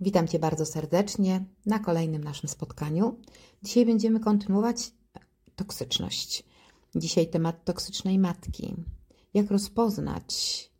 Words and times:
Witam 0.00 0.28
Cię 0.28 0.38
bardzo 0.38 0.66
serdecznie 0.66 1.44
na 1.66 1.78
kolejnym 1.78 2.24
naszym 2.24 2.48
spotkaniu. 2.48 3.16
Dzisiaj 3.62 3.86
będziemy 3.86 4.20
kontynuować 4.20 4.92
toksyczność. 5.56 6.44
Dzisiaj 6.94 7.26
temat 7.26 7.64
toksycznej 7.64 8.18
matki. 8.18 8.74
Jak 9.34 9.50
rozpoznać 9.50 10.70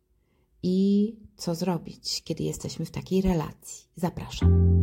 i 0.63 1.15
co 1.37 1.55
zrobić, 1.55 2.21
kiedy 2.23 2.43
jesteśmy 2.43 2.85
w 2.85 2.91
takiej 2.91 3.21
relacji. 3.21 3.87
Zapraszam. 3.95 4.79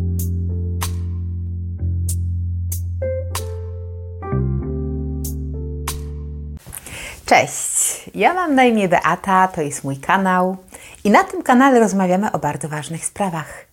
Cześć, 7.26 8.10
ja 8.14 8.34
mam 8.34 8.54
na 8.54 8.64
imię 8.64 8.88
Beata, 8.88 9.48
to 9.48 9.62
jest 9.62 9.84
mój 9.84 9.96
kanał 9.96 10.56
i 11.04 11.10
na 11.10 11.24
tym 11.24 11.42
kanale 11.42 11.80
rozmawiamy 11.80 12.32
o 12.32 12.38
bardzo 12.38 12.68
ważnych 12.68 13.06
sprawach. 13.06 13.65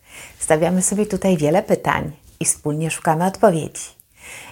Stawiamy 0.44 0.82
sobie 0.82 1.05
tutaj 1.05 1.38
wiele 1.38 1.64
pytań 1.64 2.11
i 2.39 2.46
wspólnie 2.46 2.92
szukamy 2.92 3.25
odpowiedzi. 3.25 3.84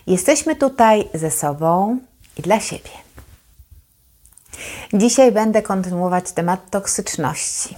Jesteśmy 0.08 0.56
tutaj 0.56 1.10
ze 1.14 1.32
sobą 1.32 2.00
i 2.38 2.42
dla 2.42 2.60
siebie. 2.60 2.90
Dzisiaj 4.94 5.32
będę 5.32 5.62
kontynuować 5.62 6.32
temat 6.32 6.70
toksyczności 6.70 7.76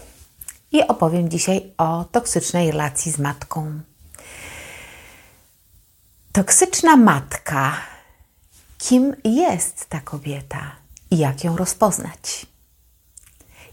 i 0.72 0.88
opowiem 0.88 1.30
dzisiaj 1.30 1.72
o 1.78 2.06
toksycznej 2.12 2.72
relacji 2.72 3.12
z 3.12 3.20
matką. 3.20 3.80
Toksyczna 6.32 6.96
matka. 6.96 7.78
Kim 8.78 9.16
jest 9.24 9.86
ta 9.90 10.00
kobieta 10.00 10.76
i 11.12 11.18
jak 11.18 11.44
ją 11.44 11.58
rozpoznać? 11.58 12.46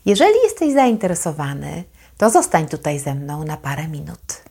Jeżeli 0.07 0.35
jesteś 0.45 0.73
zainteresowany, 0.73 1.85
to 2.21 2.31
zostań 2.31 2.69
tutaj 2.69 2.99
ze 2.99 3.15
mną 3.15 3.45
na 3.45 3.57
parę 3.57 3.89
minut. 3.89 4.43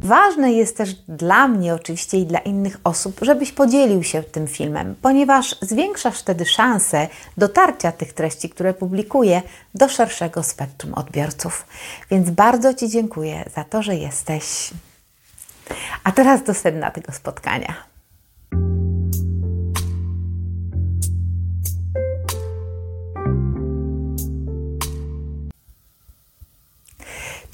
Ważne 0.00 0.52
jest 0.52 0.76
też 0.76 0.94
dla 0.94 1.48
mnie, 1.48 1.74
oczywiście 1.74 2.18
i 2.18 2.26
dla 2.26 2.38
innych 2.38 2.80
osób, 2.84 3.20
żebyś 3.22 3.52
podzielił 3.52 4.02
się 4.02 4.22
tym 4.22 4.46
filmem, 4.46 4.94
ponieważ 5.02 5.56
zwiększasz 5.62 6.18
wtedy 6.18 6.44
szanse 6.44 7.08
dotarcia 7.36 7.92
tych 7.92 8.12
treści, 8.12 8.50
które 8.50 8.74
publikuję, 8.74 9.42
do 9.74 9.88
szerszego 9.88 10.42
spektrum 10.42 10.94
odbiorców. 10.94 11.66
Więc 12.10 12.30
bardzo 12.30 12.74
Ci 12.74 12.88
dziękuję 12.88 13.44
za 13.54 13.64
to, 13.64 13.82
że 13.82 13.94
jesteś. 13.94 14.70
A 16.04 16.12
teraz 16.12 16.42
do 16.42 16.54
sedna 16.54 16.90
tego 16.90 17.12
spotkania. 17.12 17.95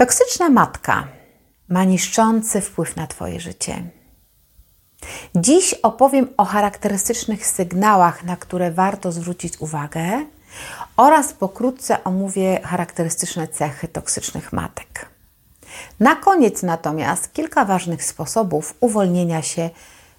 Toksyczna 0.03 0.51
matka 0.51 1.09
ma 1.69 1.85
niszczący 1.85 2.61
wpływ 2.61 2.97
na 2.97 3.07
Twoje 3.07 3.41
życie. 3.41 3.85
Dziś 5.35 5.75
opowiem 5.75 6.29
o 6.37 6.45
charakterystycznych 6.45 7.47
sygnałach, 7.47 8.25
na 8.25 8.37
które 8.37 8.71
warto 8.71 9.13
zwrócić 9.13 9.61
uwagę, 9.61 10.27
oraz 10.97 11.33
pokrótce 11.33 12.05
omówię 12.05 12.61
charakterystyczne 12.65 13.49
cechy 13.49 13.89
toksycznych 13.89 14.53
matek. 14.53 15.07
Na 16.01 16.17
koniec 16.17 16.63
natomiast 16.63 17.33
kilka 17.33 17.65
ważnych 17.65 18.05
sposobów 18.05 18.75
uwolnienia 18.81 19.43
się 19.43 19.71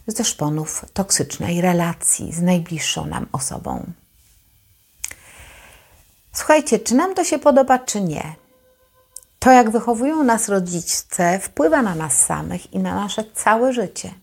ze 0.07 0.23
szponów 0.23 0.85
toksycznej 0.93 1.61
relacji 1.61 2.33
z 2.33 2.41
najbliższą 2.41 3.05
nam 3.05 3.25
osobą. 3.31 3.85
Słuchajcie, 6.33 6.79
czy 6.79 6.95
nam 6.95 7.15
to 7.15 7.23
się 7.23 7.39
podoba, 7.39 7.79
czy 7.79 8.01
nie? 8.01 8.42
To, 9.43 9.51
jak 9.51 9.69
wychowują 9.69 10.23
nas 10.23 10.49
rodzice, 10.49 11.39
wpływa 11.39 11.81
na 11.81 11.95
nas 11.95 12.25
samych 12.25 12.73
i 12.73 12.79
na 12.79 12.95
nasze 12.95 13.23
całe 13.35 13.73
życie. 13.73 14.13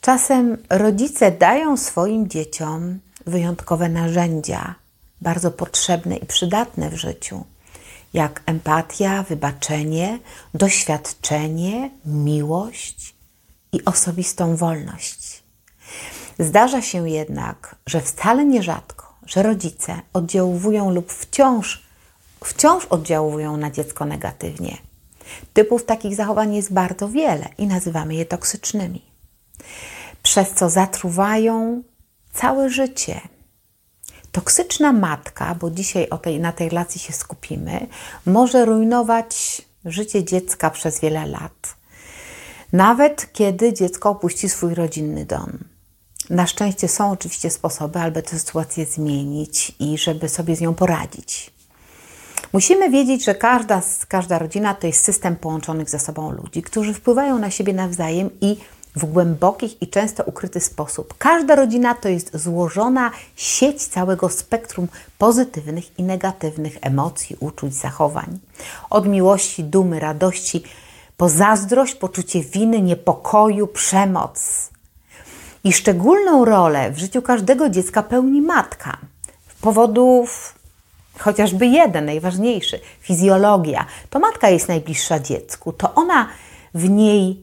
Czasem 0.00 0.56
rodzice 0.70 1.30
dają 1.30 1.76
swoim 1.76 2.28
dzieciom 2.28 2.98
wyjątkowe 3.26 3.88
narzędzia, 3.88 4.74
bardzo 5.20 5.50
potrzebne 5.50 6.16
i 6.16 6.26
przydatne 6.26 6.90
w 6.90 6.94
życiu, 6.94 7.44
jak 8.12 8.42
empatia, 8.46 9.22
wybaczenie, 9.22 10.18
doświadczenie, 10.54 11.90
miłość 12.04 13.14
i 13.72 13.84
osobistą 13.84 14.56
wolność. 14.56 15.42
Zdarza 16.38 16.82
się 16.82 17.08
jednak, 17.08 17.76
że 17.86 18.00
wcale 18.00 18.44
nierzadko, 18.44 19.14
że 19.26 19.42
rodzice 19.42 20.00
oddziałują 20.12 20.90
lub 20.90 21.12
wciąż 21.12 21.87
wciąż 22.44 22.84
oddziałują 22.84 23.56
na 23.56 23.70
dziecko 23.70 24.04
negatywnie. 24.04 24.78
Typów 25.52 25.84
takich 25.84 26.14
zachowań 26.14 26.54
jest 26.54 26.72
bardzo 26.72 27.08
wiele 27.08 27.48
i 27.58 27.66
nazywamy 27.66 28.14
je 28.14 28.26
toksycznymi, 28.26 29.02
przez 30.22 30.50
co 30.50 30.70
zatruwają 30.70 31.82
całe 32.32 32.70
życie. 32.70 33.20
Toksyczna 34.32 34.92
matka, 34.92 35.54
bo 35.54 35.70
dzisiaj 35.70 36.08
o 36.08 36.18
tej, 36.18 36.40
na 36.40 36.52
tej 36.52 36.68
relacji 36.68 37.00
się 37.00 37.12
skupimy, 37.12 37.86
może 38.26 38.64
rujnować 38.64 39.62
życie 39.84 40.24
dziecka 40.24 40.70
przez 40.70 41.00
wiele 41.00 41.26
lat. 41.26 41.76
Nawet 42.72 43.32
kiedy 43.32 43.72
dziecko 43.72 44.10
opuści 44.10 44.48
swój 44.48 44.74
rodzinny 44.74 45.26
dom. 45.26 45.58
Na 46.30 46.46
szczęście 46.46 46.88
są 46.88 47.10
oczywiście 47.10 47.50
sposoby, 47.50 47.98
aby 47.98 48.22
tę 48.22 48.38
sytuację 48.38 48.86
zmienić 48.86 49.72
i 49.78 49.98
żeby 49.98 50.28
sobie 50.28 50.56
z 50.56 50.60
nią 50.60 50.74
poradzić. 50.74 51.50
Musimy 52.52 52.90
wiedzieć, 52.90 53.24
że 53.24 53.34
każda, 53.34 53.82
każda 54.08 54.38
rodzina 54.38 54.74
to 54.74 54.86
jest 54.86 55.04
system 55.04 55.36
połączonych 55.36 55.90
ze 55.90 55.98
sobą 55.98 56.30
ludzi, 56.30 56.62
którzy 56.62 56.94
wpływają 56.94 57.38
na 57.38 57.50
siebie 57.50 57.72
nawzajem 57.72 58.30
i 58.40 58.56
w 58.96 59.04
głębokich 59.04 59.82
i 59.82 59.88
często 59.88 60.24
ukryty 60.24 60.60
sposób. 60.60 61.14
Każda 61.18 61.54
rodzina 61.54 61.94
to 61.94 62.08
jest 62.08 62.36
złożona 62.36 63.10
sieć 63.36 63.86
całego 63.86 64.28
spektrum 64.28 64.88
pozytywnych 65.18 65.98
i 65.98 66.02
negatywnych 66.02 66.78
emocji, 66.80 67.36
uczuć, 67.40 67.74
zachowań. 67.74 68.38
Od 68.90 69.08
miłości, 69.08 69.64
dumy, 69.64 70.00
radości, 70.00 70.62
po 71.16 71.28
zazdrość, 71.28 71.94
poczucie 71.94 72.40
winy, 72.42 72.82
niepokoju, 72.82 73.66
przemoc. 73.66 74.70
I 75.64 75.72
szczególną 75.72 76.44
rolę 76.44 76.90
w 76.90 76.98
życiu 76.98 77.22
każdego 77.22 77.68
dziecka 77.68 78.02
pełni 78.02 78.42
matka. 78.42 78.98
Powodów 79.60 80.57
chociażby 81.18 81.66
jeden, 81.66 82.04
najważniejszy, 82.04 82.80
fizjologia. 83.00 83.86
To 84.10 84.18
matka 84.18 84.48
jest 84.48 84.68
najbliższa 84.68 85.20
dziecku, 85.20 85.72
to 85.72 85.94
ona 85.94 86.28
w 86.74 86.90
niej, 86.90 87.40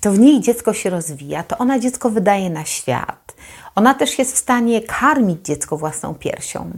to 0.00 0.12
w 0.12 0.18
niej 0.18 0.40
dziecko 0.40 0.74
się 0.74 0.90
rozwija, 0.90 1.42
to 1.42 1.58
ona 1.58 1.78
dziecko 1.78 2.10
wydaje 2.10 2.50
na 2.50 2.64
świat. 2.64 3.34
Ona 3.74 3.94
też 3.94 4.18
jest 4.18 4.34
w 4.34 4.38
stanie 4.38 4.82
karmić 4.82 5.46
dziecko 5.46 5.76
własną 5.76 6.14
piersią. 6.14 6.70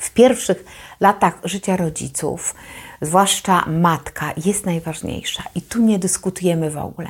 W 0.00 0.10
pierwszych 0.10 0.64
latach 1.00 1.38
życia 1.44 1.76
rodziców, 1.76 2.54
zwłaszcza 3.02 3.64
matka, 3.66 4.32
jest 4.44 4.66
najważniejsza 4.66 5.42
i 5.54 5.62
tu 5.62 5.82
nie 5.82 5.98
dyskutujemy 5.98 6.70
w 6.70 6.78
ogóle. 6.78 7.08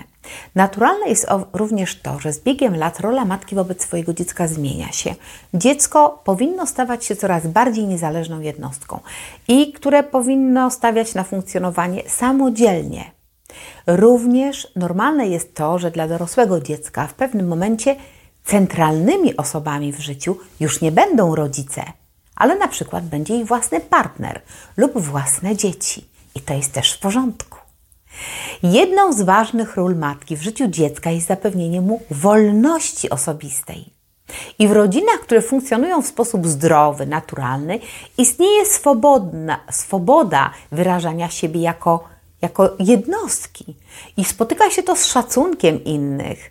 Naturalne 0.55 1.09
jest 1.09 1.27
również 1.53 2.01
to, 2.01 2.21
że 2.21 2.33
z 2.33 2.41
biegiem 2.41 2.77
lat 2.77 3.01
rola 3.01 3.25
matki 3.25 3.55
wobec 3.55 3.83
swojego 3.83 4.15
dziecka 4.15 4.49
zmienia 4.49 4.93
się. 4.93 5.15
Dziecko 5.55 6.23
powinno 6.25 6.67
stawać 6.67 7.05
się 7.05 7.17
coraz 7.17 7.47
bardziej 7.47 7.87
niezależną 7.87 8.41
jednostką 8.41 9.01
i 9.49 9.73
które 9.73 10.03
powinno 10.03 10.71
stawiać 10.71 11.15
na 11.15 11.25
funkcjonowanie 11.25 12.03
samodzielnie. 12.07 13.11
Również 13.87 14.69
normalne 14.77 15.29
jest 15.29 15.55
to, 15.55 15.79
że 15.79 15.91
dla 15.91 16.09
dorosłego 16.09 16.61
dziecka 16.61 17.07
w 17.07 17.15
pewnym 17.15 17.49
momencie 17.49 17.97
centralnymi 18.45 19.37
osobami 19.37 19.93
w 19.93 20.01
życiu 20.01 20.37
już 20.61 20.81
nie 20.81 20.93
będą 20.93 21.35
rodzice, 21.35 21.83
ale 22.37 22.57
na 22.57 22.69
przykład 22.69 23.05
będzie 23.05 23.37
ich 23.37 23.47
własny 23.47 23.81
partner 23.81 24.41
lub 24.77 24.99
własne 24.99 25.57
dzieci. 25.57 26.05
I 26.35 26.41
to 26.41 26.55
jest 26.55 26.73
też 26.73 26.93
w 26.93 26.99
porządku. 26.99 27.64
Jedną 28.63 29.13
z 29.13 29.23
ważnych 29.23 29.77
ról 29.77 29.97
matki 29.97 30.37
w 30.37 30.43
życiu 30.43 30.69
dziecka 30.69 31.11
jest 31.11 31.27
zapewnienie 31.27 31.81
mu 31.81 32.03
wolności 32.11 33.11
osobistej. 33.11 33.95
I 34.59 34.69
w 34.69 34.73
rodzinach, 34.73 35.21
które 35.21 35.43
funkcjonują 35.43 36.03
w 36.03 36.07
sposób 36.07 36.47
zdrowy, 36.47 37.07
naturalny, 37.07 37.81
istnieje 38.19 38.67
swobodna, 38.67 39.61
swoboda 39.71 40.51
wyrażania 40.73 41.29
siebie 41.29 41.61
jako, 41.61 42.05
jako 42.43 42.71
jednostki. 42.79 43.77
I 44.17 44.25
spotyka 44.25 44.71
się 44.71 44.83
to 44.83 44.97
z 44.97 45.07
szacunkiem 45.07 45.85
innych, 45.85 46.51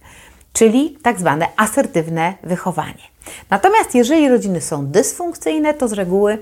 czyli 0.54 0.98
tak 1.04 1.19
zwane 1.19 1.48
asertywne 1.57 2.33
wychowanie. 2.44 3.04
Natomiast 3.50 3.95
jeżeli 3.95 4.30
rodziny 4.30 4.62
są 4.62 4.88
dysfunkcyjne, 4.88 5.74
to 5.74 5.88
z 5.88 5.94
reguły 5.94 6.38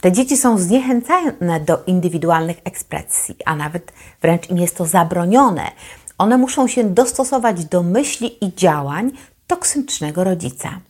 te 0.00 0.12
dzieci 0.12 0.36
są 0.36 0.58
zniechęcane 0.58 1.60
do 1.60 1.84
indywidualnych 1.86 2.56
ekspresji, 2.64 3.36
a 3.44 3.56
nawet 3.56 3.92
wręcz 4.22 4.50
im 4.50 4.58
jest 4.58 4.76
to 4.76 4.86
zabronione. 4.86 5.70
One 6.18 6.38
muszą 6.38 6.68
się 6.68 6.84
dostosować 6.84 7.64
do 7.64 7.82
myśli 7.82 8.44
i 8.44 8.54
działań 8.54 9.12
toksycznego 9.46 10.24
rodzica. 10.24 10.80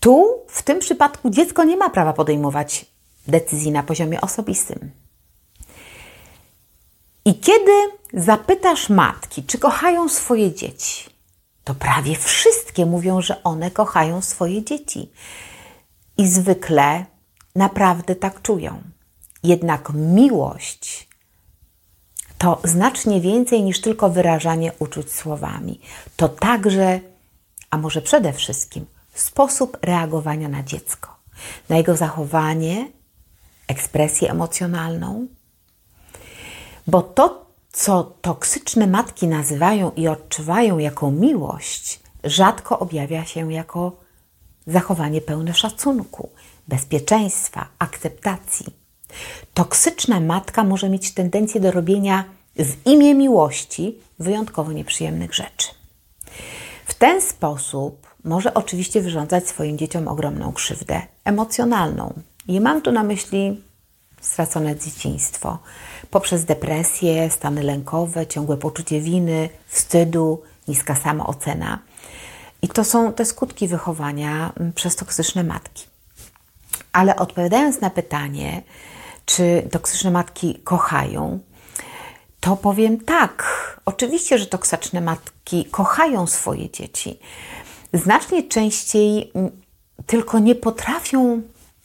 Tu, 0.00 0.44
w 0.48 0.62
tym 0.62 0.78
przypadku, 0.78 1.30
dziecko 1.30 1.64
nie 1.64 1.76
ma 1.76 1.90
prawa 1.90 2.12
podejmować 2.12 2.86
decyzji 3.28 3.70
na 3.70 3.82
poziomie 3.82 4.20
osobistym. 4.20 4.90
I 7.24 7.34
kiedy 7.34 7.72
zapytasz 8.14 8.88
matki, 8.88 9.42
czy 9.42 9.58
kochają 9.58 10.08
swoje 10.08 10.54
dzieci, 10.54 11.10
to 11.64 11.74
prawie 11.74 12.16
wszystkie 12.16 12.86
mówią, 12.86 13.20
że 13.20 13.42
one 13.42 13.70
kochają 13.70 14.22
swoje 14.22 14.64
dzieci. 14.64 15.10
I 16.18 16.28
zwykle 16.28 17.06
naprawdę 17.56 18.14
tak 18.16 18.42
czują. 18.42 18.82
Jednak 19.42 19.90
miłość 19.94 21.10
to 22.38 22.60
znacznie 22.64 23.20
więcej 23.20 23.62
niż 23.62 23.80
tylko 23.80 24.10
wyrażanie 24.10 24.72
uczuć 24.78 25.12
słowami. 25.12 25.80
To 26.16 26.28
także, 26.28 27.00
a 27.70 27.78
może 27.78 28.02
przede 28.02 28.32
wszystkim, 28.32 28.86
sposób 29.14 29.78
reagowania 29.82 30.48
na 30.48 30.62
dziecko, 30.62 31.16
na 31.68 31.76
jego 31.76 31.96
zachowanie, 31.96 32.88
ekspresję 33.68 34.30
emocjonalną. 34.30 35.26
Bo 36.86 37.02
to, 37.02 37.46
co 37.72 38.02
toksyczne 38.20 38.86
matki 38.86 39.28
nazywają 39.28 39.90
i 39.96 40.08
odczuwają 40.08 40.78
jako 40.78 41.10
miłość, 41.10 42.00
rzadko 42.24 42.78
objawia 42.78 43.24
się 43.24 43.52
jako 43.52 43.92
zachowanie 44.66 45.20
pełne 45.20 45.54
szacunku, 45.54 46.30
bezpieczeństwa, 46.70 47.66
akceptacji. 47.78 48.66
Toksyczna 49.54 50.20
matka 50.20 50.64
może 50.64 50.88
mieć 50.88 51.14
tendencję 51.14 51.60
do 51.60 51.70
robienia 51.70 52.24
w 52.56 52.86
imię 52.86 53.14
miłości 53.14 53.98
wyjątkowo 54.18 54.72
nieprzyjemnych 54.72 55.34
rzeczy. 55.34 55.68
W 56.86 56.94
ten 56.94 57.22
sposób 57.22 58.06
może 58.24 58.54
oczywiście 58.54 59.00
wyrządzać 59.00 59.48
swoim 59.48 59.78
dzieciom 59.78 60.08
ogromną 60.08 60.52
krzywdę 60.52 61.02
emocjonalną. 61.24 62.14
I 62.48 62.60
mam 62.60 62.82
tu 62.82 62.92
na 62.92 63.02
myśli 63.02 63.62
stracone 64.20 64.76
dzieciństwo 64.76 65.58
poprzez 66.10 66.44
depresję, 66.44 67.30
stany 67.30 67.62
lękowe, 67.62 68.26
ciągłe 68.26 68.56
poczucie 68.56 69.00
winy, 69.00 69.48
wstydu, 69.66 70.42
niska 70.68 70.94
samoocena. 70.94 71.78
I 72.62 72.68
to 72.68 72.84
są 72.84 73.12
te 73.12 73.24
skutki 73.24 73.68
wychowania 73.68 74.52
mm, 74.60 74.72
przez 74.72 74.96
toksyczne 74.96 75.44
matki. 75.44 75.86
Ale 76.92 77.16
odpowiadając 77.16 77.80
na 77.80 77.90
pytanie, 77.90 78.62
czy 79.26 79.68
toksyczne 79.70 80.10
matki 80.10 80.60
kochają, 80.64 81.38
to 82.40 82.56
powiem 82.56 83.00
tak. 83.00 83.44
Oczywiście, 83.84 84.38
że 84.38 84.46
toksyczne 84.46 85.00
matki 85.00 85.64
kochają 85.64 86.26
swoje 86.26 86.70
dzieci. 86.70 87.18
Znacznie 87.92 88.42
częściej 88.42 89.30
mm, 89.34 89.50
tylko 90.06 90.38
nie 90.38 90.54
potrafią 90.54 91.42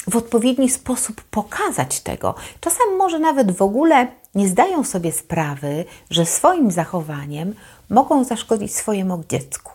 w 0.08 0.16
odpowiedni 0.16 0.70
sposób 0.70 1.22
pokazać 1.22 2.00
tego. 2.00 2.36
Czasem 2.60 2.96
może 2.98 3.20
nawet 3.20 3.52
w 3.52 3.62
ogóle 3.62 4.08
nie 4.36 4.48
zdają 4.48 4.84
sobie 4.84 5.12
sprawy, 5.12 5.86
że 6.10 6.26
swoim 6.26 6.72
zachowaniem 6.72 7.54
mogą 7.90 8.24
zaszkodzić 8.24 8.76
swojemu 8.76 9.24
dziecku. 9.30 9.72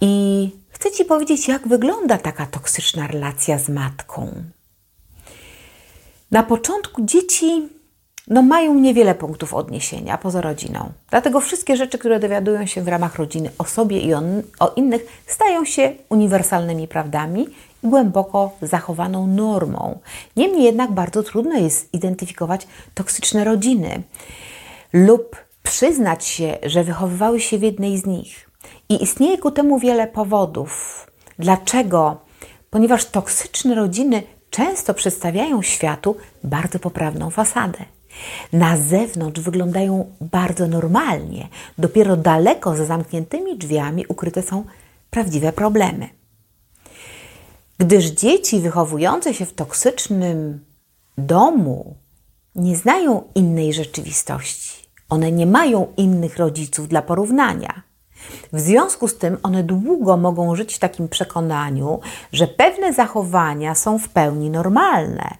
I 0.00 0.50
chcę 0.80 0.90
Ci 0.90 1.04
powiedzieć, 1.04 1.48
jak 1.48 1.68
wygląda 1.68 2.18
taka 2.18 2.46
toksyczna 2.46 3.06
relacja 3.06 3.58
z 3.58 3.68
matką. 3.68 4.32
Na 6.30 6.42
początku 6.42 7.02
dzieci 7.04 7.68
no, 8.28 8.42
mają 8.42 8.74
niewiele 8.74 9.14
punktów 9.14 9.54
odniesienia 9.54 10.18
poza 10.18 10.40
rodziną. 10.40 10.92
Dlatego 11.10 11.40
wszystkie 11.40 11.76
rzeczy, 11.76 11.98
które 11.98 12.20
dowiadują 12.20 12.66
się 12.66 12.82
w 12.82 12.88
ramach 12.88 13.16
rodziny 13.16 13.50
o 13.58 13.64
sobie 13.64 14.00
i 14.00 14.14
o, 14.14 14.22
o 14.60 14.68
innych, 14.76 15.22
stają 15.26 15.64
się 15.64 15.92
uniwersalnymi 16.08 16.88
prawdami 16.88 17.46
i 17.82 17.88
głęboko 17.88 18.56
zachowaną 18.62 19.26
normą. 19.26 19.98
Niemniej 20.36 20.64
jednak 20.64 20.92
bardzo 20.92 21.22
trudno 21.22 21.54
jest 21.54 21.94
identyfikować 21.94 22.66
toksyczne 22.94 23.44
rodziny 23.44 24.02
lub 24.92 25.36
przyznać 25.62 26.24
się, 26.24 26.58
że 26.62 26.84
wychowywały 26.84 27.40
się 27.40 27.58
w 27.58 27.62
jednej 27.62 27.98
z 27.98 28.06
nich. 28.06 28.49
I 28.90 29.02
istnieje 29.02 29.38
ku 29.38 29.50
temu 29.50 29.78
wiele 29.78 30.06
powodów. 30.06 31.06
Dlaczego? 31.38 32.20
Ponieważ 32.70 33.04
toksyczne 33.04 33.74
rodziny 33.74 34.22
często 34.50 34.94
przedstawiają 34.94 35.62
światu 35.62 36.16
bardzo 36.44 36.78
poprawną 36.78 37.30
fasadę. 37.30 37.78
Na 38.52 38.76
zewnątrz 38.76 39.40
wyglądają 39.40 40.14
bardzo 40.20 40.66
normalnie, 40.66 41.48
dopiero 41.78 42.16
daleko 42.16 42.76
za 42.76 42.84
zamkniętymi 42.84 43.58
drzwiami 43.58 44.04
ukryte 44.08 44.42
są 44.42 44.64
prawdziwe 45.10 45.52
problemy. 45.52 46.08
Gdyż 47.78 48.04
dzieci 48.04 48.60
wychowujące 48.60 49.34
się 49.34 49.46
w 49.46 49.54
toksycznym 49.54 50.64
domu 51.18 51.96
nie 52.54 52.76
znają 52.76 53.22
innej 53.34 53.72
rzeczywistości. 53.72 54.86
One 55.08 55.32
nie 55.32 55.46
mają 55.46 55.86
innych 55.96 56.36
rodziców 56.36 56.88
dla 56.88 57.02
porównania. 57.02 57.89
W 58.52 58.60
związku 58.60 59.08
z 59.08 59.18
tym 59.18 59.38
one 59.42 59.62
długo 59.62 60.16
mogą 60.16 60.56
żyć 60.56 60.74
w 60.74 60.78
takim 60.78 61.08
przekonaniu, 61.08 62.00
że 62.32 62.46
pewne 62.46 62.92
zachowania 62.92 63.74
są 63.74 63.98
w 63.98 64.08
pełni 64.08 64.50
normalne, 64.50 65.30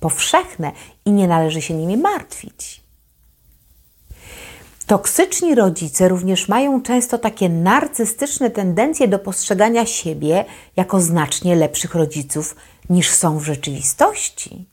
powszechne 0.00 0.72
i 1.04 1.10
nie 1.10 1.28
należy 1.28 1.62
się 1.62 1.74
nimi 1.74 1.96
martwić. 1.96 2.88
Toksyczni 4.86 5.54
rodzice 5.54 6.08
również 6.08 6.48
mają 6.48 6.82
często 6.82 7.18
takie 7.18 7.48
narcystyczne 7.48 8.50
tendencje 8.50 9.08
do 9.08 9.18
postrzegania 9.18 9.86
siebie 9.86 10.44
jako 10.76 11.00
znacznie 11.00 11.56
lepszych 11.56 11.94
rodziców 11.94 12.56
niż 12.90 13.10
są 13.10 13.38
w 13.38 13.44
rzeczywistości. 13.44 14.66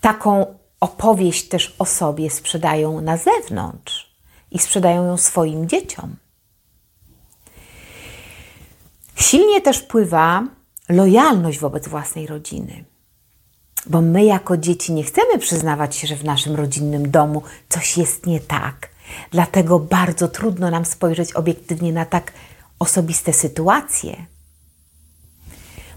Taką 0.00 0.58
opowieść 0.80 1.48
też 1.48 1.76
o 1.78 1.84
sobie 1.84 2.30
sprzedają 2.30 3.00
na 3.00 3.16
zewnątrz 3.16 4.07
i 4.50 4.58
sprzedają 4.58 5.04
ją 5.04 5.16
swoim 5.16 5.68
dzieciom. 5.68 6.16
Silnie 9.16 9.60
też 9.60 9.78
wpływa 9.78 10.42
lojalność 10.88 11.58
wobec 11.58 11.88
własnej 11.88 12.26
rodziny. 12.26 12.84
Bo 13.86 14.00
my 14.00 14.24
jako 14.24 14.56
dzieci 14.56 14.92
nie 14.92 15.04
chcemy 15.04 15.38
przyznawać 15.38 15.96
się, 15.96 16.06
że 16.06 16.16
w 16.16 16.24
naszym 16.24 16.56
rodzinnym 16.56 17.10
domu 17.10 17.42
coś 17.68 17.98
jest 17.98 18.26
nie 18.26 18.40
tak. 18.40 18.88
Dlatego 19.30 19.78
bardzo 19.78 20.28
trudno 20.28 20.70
nam 20.70 20.84
spojrzeć 20.84 21.32
obiektywnie 21.32 21.92
na 21.92 22.04
tak 22.04 22.32
osobiste 22.78 23.32
sytuacje. 23.32 24.26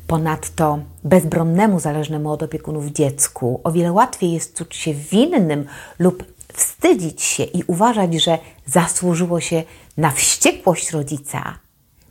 Ponadto 0.07 0.79
bezbronnemu, 1.03 1.79
zależnemu 1.79 2.31
od 2.31 2.43
opiekunów 2.43 2.85
dziecku 2.85 3.61
o 3.63 3.71
wiele 3.71 3.91
łatwiej 3.91 4.31
jest 4.31 4.55
czuć 4.55 4.75
się 4.75 4.93
winnym 4.93 5.65
lub 5.99 6.23
wstydzić 6.53 7.21
się 7.21 7.43
i 7.43 7.63
uważać, 7.67 8.13
że 8.13 8.37
zasłużyło 8.65 9.41
się 9.41 9.63
na 9.97 10.11
wściekłość 10.11 10.91
rodzica, 10.91 11.59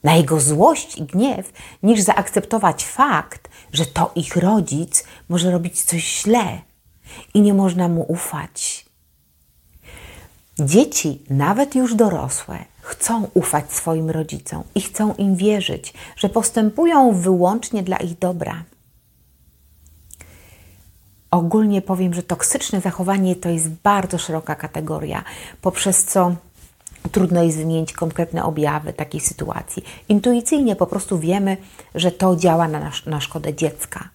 na 0.04 0.14
jego 0.14 0.40
złość 0.40 0.98
i 0.98 1.02
gniew, 1.04 1.52
niż 1.82 2.00
zaakceptować 2.00 2.84
fakt, 2.84 3.48
że 3.72 3.86
to 3.86 4.12
ich 4.14 4.36
rodzic 4.36 5.04
może 5.28 5.50
robić 5.50 5.82
coś 5.82 6.22
źle 6.22 6.60
i 7.34 7.40
nie 7.40 7.54
można 7.54 7.88
mu 7.88 8.04
ufać. 8.08 8.86
Dzieci, 10.58 11.22
nawet 11.30 11.74
już 11.74 11.94
dorosłe, 11.94 12.64
chcą 12.80 13.28
ufać 13.34 13.72
swoim 13.72 14.10
rodzicom 14.10 14.62
i 14.74 14.80
chcą 14.80 15.14
im 15.14 15.36
wierzyć, 15.36 15.94
że 16.16 16.28
postępują 16.28 17.12
wyłącznie 17.12 17.82
dla 17.82 17.96
ich 17.96 18.18
dobra. 18.18 18.64
Ogólnie 21.30 21.82
powiem, 21.82 22.14
że 22.14 22.22
toksyczne 22.22 22.80
zachowanie 22.80 23.36
to 23.36 23.48
jest 23.48 23.68
bardzo 23.68 24.18
szeroka 24.18 24.54
kategoria, 24.54 25.24
poprzez 25.62 26.04
co 26.04 26.34
Trudno 27.12 27.42
jest 27.42 27.58
wymienić 27.58 27.92
konkretne 27.92 28.44
objawy 28.44 28.92
takiej 28.92 29.20
sytuacji. 29.20 29.84
Intuicyjnie 30.08 30.76
po 30.76 30.86
prostu 30.86 31.18
wiemy, 31.18 31.56
że 31.94 32.12
to 32.12 32.36
działa 32.36 32.68
na, 32.68 32.90
na 33.06 33.20
szkodę 33.20 33.54
dziecka. 33.54 34.08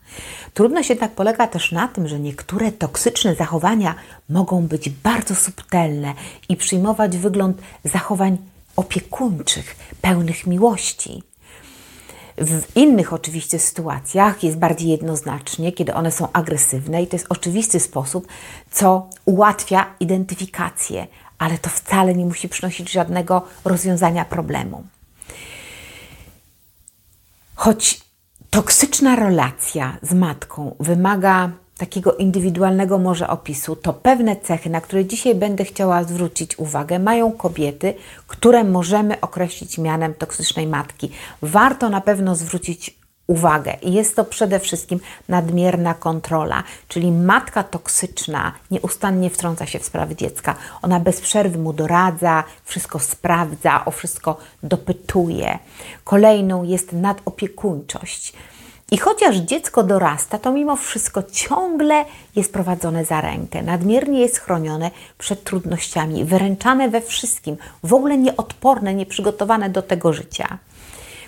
Trudno 0.54 0.84
się 0.84 0.96
tak 0.96 1.12
polega 1.12 1.48
też 1.48 1.72
na 1.72 1.88
tym, 1.88 2.08
że 2.08 2.20
niektóre 2.20 2.72
toksyczne 2.72 3.36
zachowania 3.36 3.96
mogą 4.30 4.62
być 4.62 4.90
bardzo 4.90 5.36
subtelne 5.36 6.14
i 6.50 6.58
przyjmować 6.58 7.18
wygląd 7.18 7.62
zachowań 7.84 8.38
opiekuńczych, 8.76 9.76
pełnych 10.02 10.48
miłości. 10.48 11.24
W 12.38 12.76
innych 12.76 13.14
oczywiście 13.14 13.60
sytuacjach 13.60 14.44
jest 14.44 14.58
bardziej 14.58 14.90
jednoznacznie, 14.90 15.72
kiedy 15.72 15.94
one 15.94 16.12
są 16.12 16.32
agresywne 16.32 17.04
i 17.04 17.08
to 17.08 17.16
jest 17.16 17.26
oczywisty 17.30 17.80
sposób, 17.80 18.28
co 18.72 19.10
ułatwia 19.26 19.96
identyfikację, 20.00 21.08
ale 21.38 21.58
to 21.58 21.70
wcale 21.70 22.16
nie 22.16 22.26
musi 22.26 22.50
przynosić 22.50 22.92
żadnego 22.92 23.42
rozwiązania 23.66 24.26
problemu. 24.26 24.84
Choć 27.56 28.02
toksyczna 28.50 29.16
relacja 29.16 29.98
z 30.02 30.14
matką 30.14 30.76
wymaga 30.80 31.52
takiego 31.78 32.16
indywidualnego 32.16 32.98
może 32.98 33.28
opisu, 33.28 33.76
to 33.76 33.94
pewne 33.94 34.36
cechy, 34.36 34.70
na 34.70 34.82
które 34.82 35.06
dzisiaj 35.06 35.36
będę 35.36 35.66
chciała 35.66 36.04
zwrócić 36.04 36.60
uwagę, 36.60 37.00
mają 37.00 37.32
kobiety, 37.32 37.94
które 38.28 38.64
możemy 38.64 39.22
określić 39.22 39.78
mianem 39.78 40.14
toksycznej 40.14 40.68
matki. 40.68 41.12
Warto 41.42 41.90
na 41.90 42.02
pewno 42.02 42.36
zwrócić 42.36 42.96
uwagę. 43.28 43.74
I 43.82 43.94
jest 43.94 44.16
to 44.16 44.26
przede 44.26 44.60
wszystkim 44.60 45.00
nadmierna 45.30 45.94
kontrola, 45.94 46.64
czyli 46.88 47.12
matka 47.12 47.64
toksyczna 47.64 48.54
nieustannie 48.72 49.30
wtrąca 49.30 49.66
się 49.66 49.80
w 49.80 49.86
sprawy 49.86 50.16
dziecka. 50.16 50.56
Ona 50.82 51.00
bez 51.00 51.22
przerwy 51.22 51.58
mu 51.58 51.74
doradza, 51.74 52.44
wszystko 52.64 53.00
sprawdza, 53.00 53.86
o 53.86 53.92
wszystko 53.92 54.38
dopytuje. 54.64 55.60
Kolejną 56.04 56.64
jest 56.64 56.94
nadopiekuńczość. 56.94 58.34
I 58.92 58.98
chociaż 58.98 59.36
dziecko 59.36 59.84
dorasta, 59.84 60.40
to 60.40 60.52
mimo 60.52 60.76
wszystko 60.76 61.24
ciągle 61.24 62.06
jest 62.36 62.54
prowadzone 62.54 63.06
za 63.06 63.22
rękę, 63.22 63.62
nadmiernie 63.62 64.20
jest 64.20 64.40
chronione 64.40 64.92
przed 65.18 65.44
trudnościami, 65.44 66.26
wyręczane 66.26 66.90
we 66.90 67.02
wszystkim, 67.02 67.58
w 67.84 67.94
ogóle 67.94 68.18
nieodporne, 68.18 68.94
nieprzygotowane 68.94 69.70
do 69.70 69.82
tego 69.82 70.14
życia. 70.14 70.58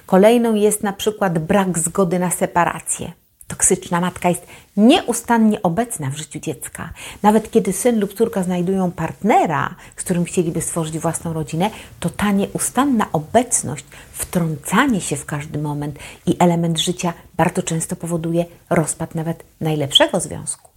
Kolejną 0.06 0.54
jest 0.54 0.84
na 0.84 0.94
przykład 0.94 1.40
brak 1.40 1.80
zgody 1.80 2.20
na 2.20 2.32
separację. 2.32 3.12
Toksyczna 3.48 4.02
matka 4.02 4.30
jest 4.30 4.48
nieustannie 4.78 5.62
obecna 5.62 6.10
w 6.10 6.18
życiu 6.18 6.40
dziecka. 6.40 6.90
Nawet 7.24 7.52
kiedy 7.52 7.74
syn 7.74 8.00
lub 8.00 8.14
córka 8.14 8.44
znajdują 8.44 8.92
partnera, 8.92 9.76
z 9.98 10.04
którym 10.04 10.26
chcieliby 10.26 10.62
stworzyć 10.62 11.00
własną 11.00 11.34
rodzinę, 11.34 11.70
to 12.00 12.10
ta 12.10 12.32
nieustanna 12.32 13.06
obecność, 13.14 13.86
wtrącanie 14.12 15.02
się 15.02 15.16
w 15.16 15.26
każdy 15.26 15.60
moment 15.60 16.00
i 16.26 16.36
element 16.40 16.80
życia 16.80 17.14
bardzo 17.38 17.64
często 17.64 17.96
powoduje 17.96 18.46
rozpad 18.70 19.16
nawet 19.16 19.44
najlepszego 19.62 20.20
związku. 20.20 20.70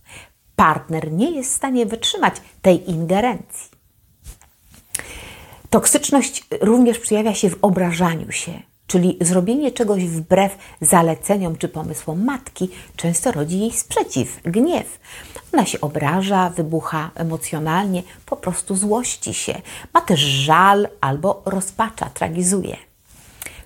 Partner 0.57 1.13
nie 1.13 1.31
jest 1.31 1.51
w 1.51 1.57
stanie 1.57 1.87
wytrzymać 1.87 2.35
tej 2.63 2.91
ingerencji. 2.91 3.71
Toksyczność 5.71 6.45
również 6.61 6.99
przejawia 6.99 7.35
się 7.35 7.51
w 7.51 7.59
obrażaniu 7.63 8.33
się 8.33 8.70
czyli 8.91 9.17
zrobienie 9.21 9.73
czegoś 9.73 10.05
wbrew 10.05 10.59
zaleceniom 10.81 11.57
czy 11.57 11.69
pomysłom 11.69 12.25
matki, 12.25 12.71
często 12.97 13.33
rodzi 13.33 13.61
jej 13.61 13.73
sprzeciw, 13.73 14.41
gniew. 14.43 14.99
Ona 15.53 15.67
się 15.67 15.81
obraża, 15.81 16.51
wybucha 16.51 17.11
emocjonalnie, 17.15 18.03
po 18.27 18.37
prostu 18.37 18.77
złości 18.77 19.35
się. 19.35 19.61
Ma 19.95 20.01
też 20.01 20.21
żal 20.21 20.89
albo 21.01 21.43
rozpacza, 21.45 22.11
tragizuje. 22.15 22.77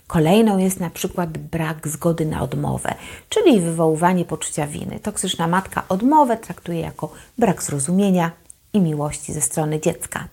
Kolejną 0.07 0.59
jest 0.59 0.81
na 0.81 0.91
przykład 0.91 1.39
brak 1.39 1.89
zgody 1.89 2.27
na 2.27 2.43
odmowę, 2.43 2.95
czyli 3.29 3.61
wywoływanie 3.61 4.25
poczucia 4.25 4.67
winy. 4.67 5.01
Toksyczna 5.01 5.47
matka 5.47 5.83
odmowę 5.89 6.37
traktuje 6.37 6.81
jako 6.81 7.13
brak 7.39 7.63
zrozumienia 7.63 8.31
i 8.73 8.81
miłości 8.81 9.33
ze 9.33 9.41
strony 9.41 9.81
dziecka 9.81 10.29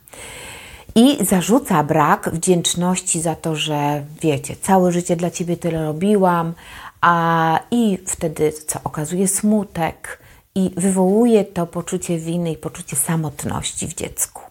i 0.95 1.25
zarzuca 1.25 1.83
brak 1.83 2.29
wdzięczności 2.33 3.21
za 3.21 3.35
to, 3.35 3.55
że 3.55 4.05
wiecie, 4.21 4.55
całe 4.55 4.91
życie 4.91 5.15
dla 5.15 5.31
ciebie 5.31 5.57
tyle 5.57 5.85
robiłam, 5.85 6.53
a 7.01 7.59
i 7.71 7.97
wtedy 8.07 8.51
co 8.51 8.79
okazuje 8.83 9.27
smutek 9.27 10.19
i 10.55 10.71
wywołuje 10.77 11.45
to 11.45 11.67
poczucie 11.67 12.17
winy 12.17 12.51
i 12.51 12.57
poczucie 12.57 12.95
samotności 12.95 13.87
w 13.87 13.93
dziecku. 13.93 14.41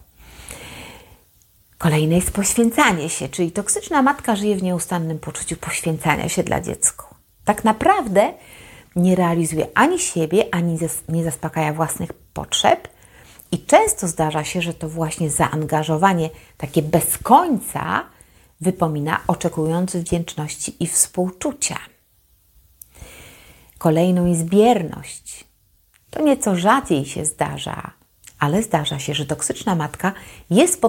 Kolejne 1.77 2.15
jest 2.15 2.31
poświęcanie 2.31 3.09
się, 3.09 3.29
czyli 3.29 3.51
toksyczna 3.51 4.01
matka 4.01 4.35
żyje 4.35 4.55
w 4.55 4.63
nieustannym 4.63 5.19
poczuciu 5.19 5.55
poświęcania 5.55 6.29
się 6.29 6.43
dla 6.43 6.61
dziecka. 6.61 7.05
Tak 7.45 7.63
naprawdę 7.63 8.33
nie 8.95 9.15
realizuje 9.15 9.67
ani 9.75 9.99
siebie, 9.99 10.45
ani 10.51 10.77
nie 11.09 11.23
zaspokaja 11.23 11.73
własnych 11.73 12.13
potrzeb 12.13 12.87
i 13.51 13.65
często 13.65 14.07
zdarza 14.07 14.43
się, 14.43 14.61
że 14.61 14.73
to 14.73 14.89
właśnie 14.89 15.29
zaangażowanie 15.29 16.29
takie 16.57 16.81
bez 16.81 17.17
końca 17.17 18.05
wypomina 18.61 19.19
oczekujący 19.27 19.99
wdzięczności 19.99 20.83
i 20.83 20.87
współczucia. 20.87 21.77
Kolejną 23.77 24.25
jest 24.25 24.43
bierność. 24.43 25.45
To 26.09 26.21
nieco 26.21 26.55
rzadziej 26.55 27.05
się 27.05 27.25
zdarza, 27.25 27.91
ale 28.39 28.63
zdarza 28.63 28.99
się, 28.99 29.13
że 29.13 29.25
toksyczna 29.25 29.75
matka 29.75 30.13
jest 30.49 30.81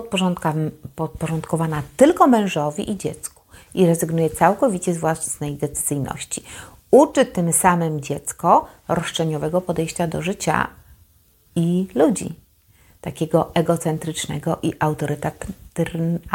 podporządkowana 0.96 1.82
tylko 1.96 2.26
mężowi 2.26 2.90
i 2.90 2.96
dziecku 2.96 3.42
i 3.74 3.86
rezygnuje 3.86 4.30
całkowicie 4.30 4.94
z 4.94 4.98
własnej 4.98 5.56
decyzyjności. 5.56 6.42
Uczy 6.90 7.26
tym 7.26 7.52
samym 7.52 8.00
dziecko 8.00 8.66
roszczeniowego 8.88 9.60
podejścia 9.60 10.06
do 10.06 10.22
życia 10.22 10.68
i 11.56 11.86
ludzi 11.94 12.41
takiego 13.02 13.50
egocentrycznego 13.54 14.58
i 14.62 14.72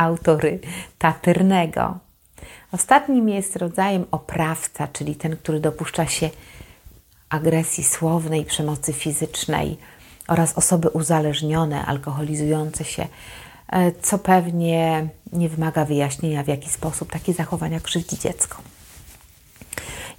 autorytatywnego. 0.05 1.97
Ostatnim 2.71 3.29
jest 3.29 3.55
rodzajem 3.55 4.05
oprawca, 4.11 4.87
czyli 4.87 5.15
ten, 5.15 5.37
który 5.37 5.59
dopuszcza 5.59 6.07
się 6.07 6.29
agresji 7.29 7.83
słownej, 7.83 8.45
przemocy 8.45 8.93
fizycznej 8.93 9.77
oraz 10.27 10.57
osoby 10.57 10.89
uzależnione, 10.89 11.85
alkoholizujące 11.85 12.83
się, 12.83 13.07
e, 13.69 13.91
co 13.91 14.19
pewnie 14.19 15.07
nie 15.33 15.49
wymaga 15.49 15.85
wyjaśnienia, 15.85 16.43
w 16.43 16.47
jaki 16.47 16.69
sposób 16.69 17.11
takie 17.11 17.33
zachowania 17.33 17.79
krzywdzi 17.79 18.17
dziecko. 18.17 18.57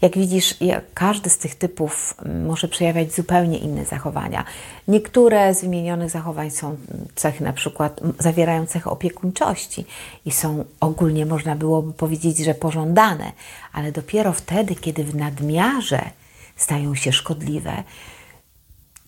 Jak 0.02 0.18
widzisz, 0.18 0.54
każdy 0.94 1.30
z 1.30 1.38
tych 1.38 1.54
typów 1.54 2.14
mm, 2.24 2.46
może 2.46 2.68
przejawiać 2.68 3.14
zupełnie 3.14 3.58
inne 3.58 3.84
zachowania. 3.84 4.44
Niektóre 4.88 5.54
z 5.54 5.60
wymienionych 5.60 6.10
zachowań 6.10 6.50
są 6.50 6.76
cechy, 7.14 7.44
na 7.44 7.52
przykład 7.52 8.00
zawierają 8.18 8.66
cechy 8.66 8.90
opiekuńczości 8.90 9.86
i 10.24 10.32
są 10.32 10.64
ogólnie, 10.80 11.26
można 11.26 11.56
byłoby 11.56 11.92
powiedzieć, 11.92 12.38
że 12.38 12.54
pożądane, 12.54 13.32
ale 13.72 13.92
dopiero 13.92 14.32
wtedy, 14.32 14.74
kiedy 14.74 15.04
w 15.04 15.14
nadmiarze 15.14 16.10
stają 16.56 16.94
się 16.94 17.12
szkodliwe, 17.12 17.82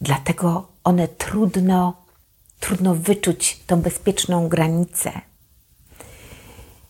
dlatego 0.01 0.69
one 0.85 1.09
trudno, 1.09 1.95
trudno 2.61 2.95
wyczuć 2.95 3.61
tą 3.67 3.81
bezpieczną 3.81 4.49
granicę. 4.49 5.13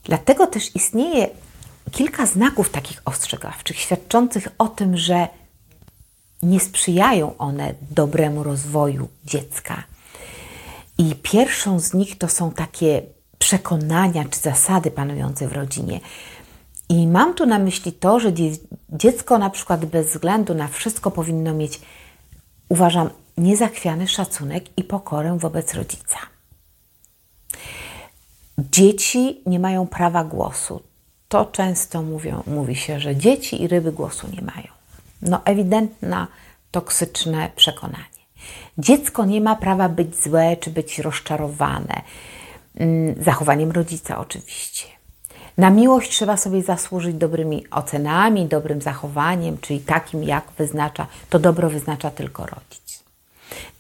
Dlatego 0.05 0.47
też 0.47 0.77
istnieje 0.77 1.29
kilka 1.91 2.27
znaków 2.27 2.71
takich 2.71 3.03
ostrzegawczych, 3.05 3.79
świadczących 3.79 4.49
o 4.59 4.69
tym, 4.69 4.97
że 4.97 5.29
nie 6.43 6.61
sprzyjają 6.61 7.37
one 7.37 7.75
dobremu 7.91 8.43
rozwoju 8.43 9.09
dziecka. 9.25 9.85
I 10.99 11.15
pierwszą 11.23 11.81
z 11.81 11.95
nich 11.95 12.19
to 12.19 12.29
są 12.29 12.53
takie 12.53 13.03
przekonania 13.39 14.25
czy 14.25 14.41
zasady 14.41 14.91
panujące 14.91 15.49
w 15.49 15.53
rodzinie. 15.53 16.01
I 16.89 17.07
mam 17.07 17.35
tu 17.35 17.47
na 17.47 17.59
myśli 17.59 17.93
to, 17.93 18.21
że 18.21 18.33
dziecko 18.89 19.39
na 19.39 19.51
przykład 19.51 19.85
bez 19.85 20.07
względu 20.07 20.55
na 20.55 20.69
wszystko 20.69 21.11
powinno 21.11 21.55
mieć, 21.55 21.81
uważam, 22.69 23.11
niezachwiany 23.39 24.09
szacunek 24.09 24.65
i 24.79 24.85
pokorę 24.85 25.39
wobec 25.39 25.75
rodzica. 25.75 26.19
Dzieci 28.59 29.41
nie 29.47 29.61
mają 29.61 29.87
prawa 29.87 30.25
głosu 30.25 30.83
to 31.31 31.45
często 31.45 32.03
mówią, 32.03 32.43
mówi 32.47 32.77
się, 32.77 33.01
że 33.01 33.17
dzieci 33.17 33.63
i 33.63 33.69
ryby 33.69 33.93
głosu 33.93 34.27
nie 34.33 34.43
mają. 34.43 34.69
No, 35.23 35.41
ewidentna, 35.45 36.27
toksyczne 36.71 37.51
przekonanie. 37.57 38.21
Dziecko 38.79 39.25
nie 39.25 39.41
ma 39.41 39.57
prawa 39.57 39.89
być 39.89 40.23
złe 40.23 40.57
czy 40.57 40.71
być 40.71 40.99
rozczarowane. 40.99 42.03
Mm, 42.77 43.15
zachowaniem 43.23 43.71
rodzica, 43.71 44.19
oczywiście. 44.19 44.87
Na 45.59 45.71
miłość 45.71 46.11
trzeba 46.11 46.37
sobie 46.37 46.63
zasłużyć 46.63 47.17
dobrymi 47.17 47.71
ocenami, 47.71 48.47
dobrym 48.47 48.83
zachowaniem, 48.83 49.59
czyli 49.59 49.81
takim, 49.81 50.25
jak 50.25 50.45
wyznacza, 50.59 51.07
to 51.31 51.39
dobro 51.39 51.71
wyznacza 51.71 52.11
tylko 52.11 52.47
rodzic. 52.47 53.05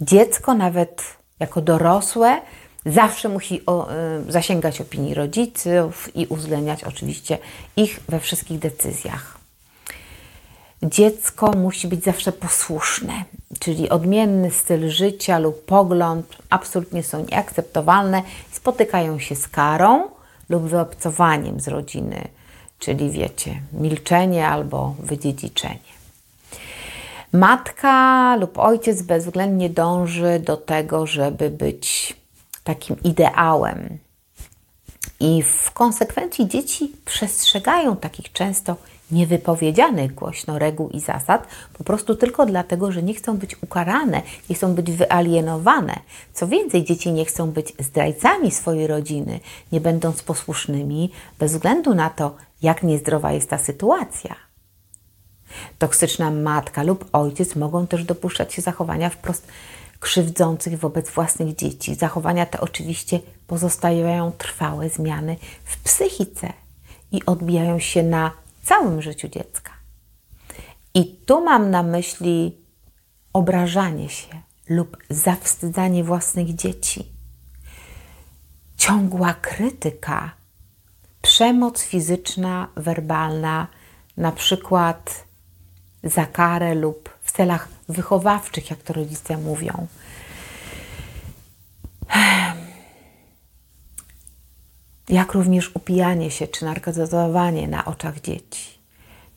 Dziecko, 0.00 0.54
nawet 0.54 1.02
jako 1.40 1.61
dorosłe, 1.61 2.40
zawsze 2.87 3.29
musi 3.29 3.67
o, 3.67 3.89
y, 4.29 4.33
zasięgać 4.33 4.81
opinii 4.81 5.15
rodziców 5.15 6.17
i 6.17 6.27
uwzględniać 6.27 6.85
oczywiście 6.85 7.39
ich 7.77 8.01
we 8.09 8.21
wszystkich 8.21 8.59
decyzjach. 8.59 9.41
Dziecko 10.83 11.53
musi 11.53 11.89
być 11.89 12.05
zawsze 12.05 12.33
posłuszne, 12.33 13.25
czyli 13.59 13.89
odmienny 13.89 14.51
styl 14.51 14.91
życia 14.91 15.39
lub 15.39 15.65
pogląd 15.65 16.37
absolutnie 16.51 17.03
są 17.03 17.27
nieakceptowalne, 17.31 18.23
spotykają 18.53 19.19
się 19.19 19.37
z 19.37 19.49
karą 19.49 20.09
lub 20.49 20.63
wyobcowaniem 20.63 21.61
z 21.61 21.69
rodziny, 21.69 22.29
czyli 22.79 23.11
wiecie, 23.11 23.61
milczenie 23.73 24.49
albo 24.49 24.95
wydziedziczenie. 24.99 25.91
Matka 27.33 28.37
lub 28.37 28.59
ojciec 28.59 29.03
bezwzględnie 29.03 29.71
dąży 29.71 30.41
do 30.45 30.57
tego, 30.57 31.07
żeby 31.07 31.51
być 31.51 32.17
takim 32.64 32.97
ideałem. 33.05 33.99
I 35.21 35.43
w 35.43 35.71
konsekwencji 35.71 36.49
dzieci 36.49 36.93
przestrzegają 37.05 37.97
takich 37.97 38.33
często 38.33 38.76
niewypowiedzianych 39.11 40.14
głośno 40.14 40.59
reguł 40.59 40.88
i 40.88 41.00
zasad, 41.00 41.47
po 41.73 41.85
prostu 41.85 42.14
tylko 42.14 42.47
dlatego, 42.47 42.93
że 42.93 43.02
nie 43.02 43.14
chcą 43.14 43.37
być 43.37 43.62
ukarane, 43.62 44.23
nie 44.50 44.57
chcą 44.57 44.75
być 44.75 44.90
wyalienowane. 44.90 45.99
Co 46.33 46.49
więcej, 46.49 46.85
dzieci 46.85 47.12
nie 47.12 47.25
chcą 47.25 47.50
być 47.50 47.73
zdrajcami 47.79 48.50
swojej 48.50 48.87
rodziny, 48.87 49.40
nie 49.73 49.81
będąc 49.81 50.23
posłusznymi, 50.23 51.11
bez 51.38 51.52
względu 51.52 51.95
na 51.95 52.11
to, 52.11 52.37
jak 52.62 52.83
niezdrowa 52.83 53.33
jest 53.33 53.50
ta 53.50 53.59
sytuacja. 53.59 54.37
Toksyczna 55.79 56.31
matka 56.31 56.83
lub 56.83 57.05
ojciec 57.12 57.57
mogą 57.57 57.87
też 57.87 58.05
dopuszczać 58.05 58.55
się 58.55 58.62
zachowania 58.62 59.11
wprost 59.11 59.47
krzywdzących 60.00 60.78
wobec 60.78 61.11
własnych 61.11 61.57
dzieci. 61.57 61.95
Zachowania 61.95 62.47
te 62.47 62.61
oczywiście 62.61 63.21
pozostawiają 63.47 64.33
trwałe 64.33 64.88
zmiany 64.88 65.37
w 65.64 65.78
psychice 65.78 66.52
i 67.12 67.25
odbijają 67.26 67.78
się 67.78 68.02
na 68.02 68.30
całym 68.62 69.02
życiu 69.02 69.28
dziecka. 69.28 69.73
I 70.95 71.16
tu 71.26 71.45
mam 71.45 71.71
na 71.71 71.83
myśli 71.83 72.57
obrażanie 73.33 74.09
się 74.09 74.40
lub 74.69 74.97
zawstydzanie 75.11 76.04
własnych 76.04 76.54
dzieci, 76.54 77.07
ciągła 78.76 79.35
krytyka, 79.35 80.30
przemoc 81.23 81.83
fizyczna, 81.83 82.69
werbalna, 82.76 83.66
na 84.16 84.33
przykład 84.33 85.25
za 86.04 86.26
karę 86.26 86.75
lub 86.75 87.20
w 87.31 87.33
celach 87.33 87.69
wychowawczych, 87.89 88.71
jak 88.71 88.83
to 88.83 88.93
rodzice 88.93 89.37
mówią. 89.37 89.87
Jak 95.09 95.33
również 95.33 95.71
upijanie 95.77 96.31
się 96.31 96.49
czy 96.49 96.65
narkotyzowanie 96.65 97.69
na 97.69 97.85
oczach 97.85 98.21
dzieci, 98.21 98.79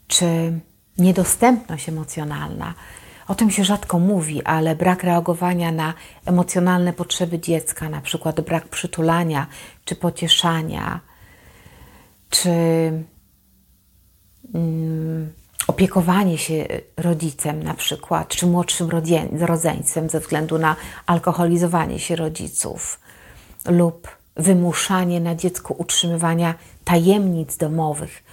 czy 0.08 0.60
niedostępność 0.98 1.90
emocjonalna. 1.90 2.74
O 3.28 3.36
tym 3.36 3.52
się 3.52 3.64
rzadko 3.64 4.00
mówi, 4.00 4.44
ale 4.44 4.76
brak 4.76 5.04
reagowania 5.04 5.72
na 5.72 5.94
emocjonalne 6.26 6.94
potrzeby 6.94 7.40
dziecka, 7.40 7.90
na 7.90 8.02
przykład 8.02 8.42
brak 8.42 8.68
przytulania 8.68 9.48
czy 9.86 9.96
pocieszania, 9.96 11.00
czy 12.30 12.50
mm, 14.54 15.34
opiekowanie 15.68 16.38
się 16.38 16.68
rodzicem 16.98 17.64
na 17.64 17.74
przykład, 17.74 18.28
czy 18.28 18.48
młodszym 18.48 18.90
rodzeństwem 19.40 20.10
ze 20.10 20.20
względu 20.20 20.58
na 20.58 20.76
alkoholizowanie 21.06 22.00
się 22.00 22.16
rodziców 22.16 23.00
lub 23.66 24.08
wymuszanie 24.38 25.20
na 25.20 25.36
dziecku 25.36 25.76
utrzymywania 25.78 26.54
tajemnic 26.84 27.58
domowych. 27.58 28.24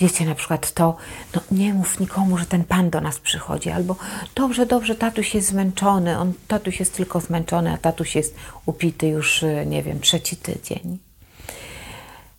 Wiecie, 0.00 0.26
na 0.26 0.34
przykład 0.34 0.72
to, 0.72 0.96
no 1.34 1.40
nie 1.50 1.74
mów 1.74 2.00
nikomu, 2.00 2.38
że 2.38 2.46
ten 2.46 2.64
pan 2.64 2.90
do 2.90 3.00
nas 3.00 3.18
przychodzi, 3.18 3.70
albo 3.70 3.96
dobrze, 4.34 4.66
dobrze, 4.66 4.94
tatuś 4.94 5.34
jest 5.34 5.48
zmęczony, 5.48 6.18
on, 6.18 6.32
tatuś 6.48 6.80
jest 6.80 6.96
tylko 6.96 7.20
zmęczony, 7.20 7.72
a 7.72 7.78
tatuś 7.78 8.16
jest 8.16 8.34
upity 8.66 9.08
już, 9.08 9.44
nie 9.66 9.82
wiem, 9.82 10.00
trzeci 10.00 10.36
tydzień. 10.36 10.98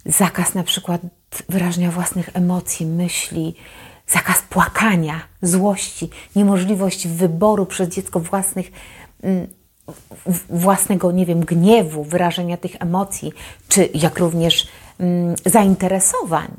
Zakaz 0.06 0.54
na 0.54 0.64
przykład 0.64 1.02
wyrażenia 1.50 1.92
własnych 1.92 2.30
emocji, 2.34 2.86
myśli, 2.86 3.56
zakaz 4.10 4.42
płakania, 4.42 5.22
złości, 5.42 6.10
niemożliwość 6.36 7.08
wyboru 7.08 7.66
przez 7.66 7.90
dziecko 7.90 8.20
własnych, 8.20 8.72
mm, 9.24 9.48
własnego, 10.50 11.12
nie 11.12 11.26
wiem, 11.26 11.40
gniewu, 11.40 12.04
wyrażenia 12.04 12.58
tych 12.58 12.76
emocji, 12.80 13.34
czy 13.68 13.90
jak 13.94 14.20
również 14.20 14.68
mm, 15.00 15.36
zainteresowań. 15.46 16.52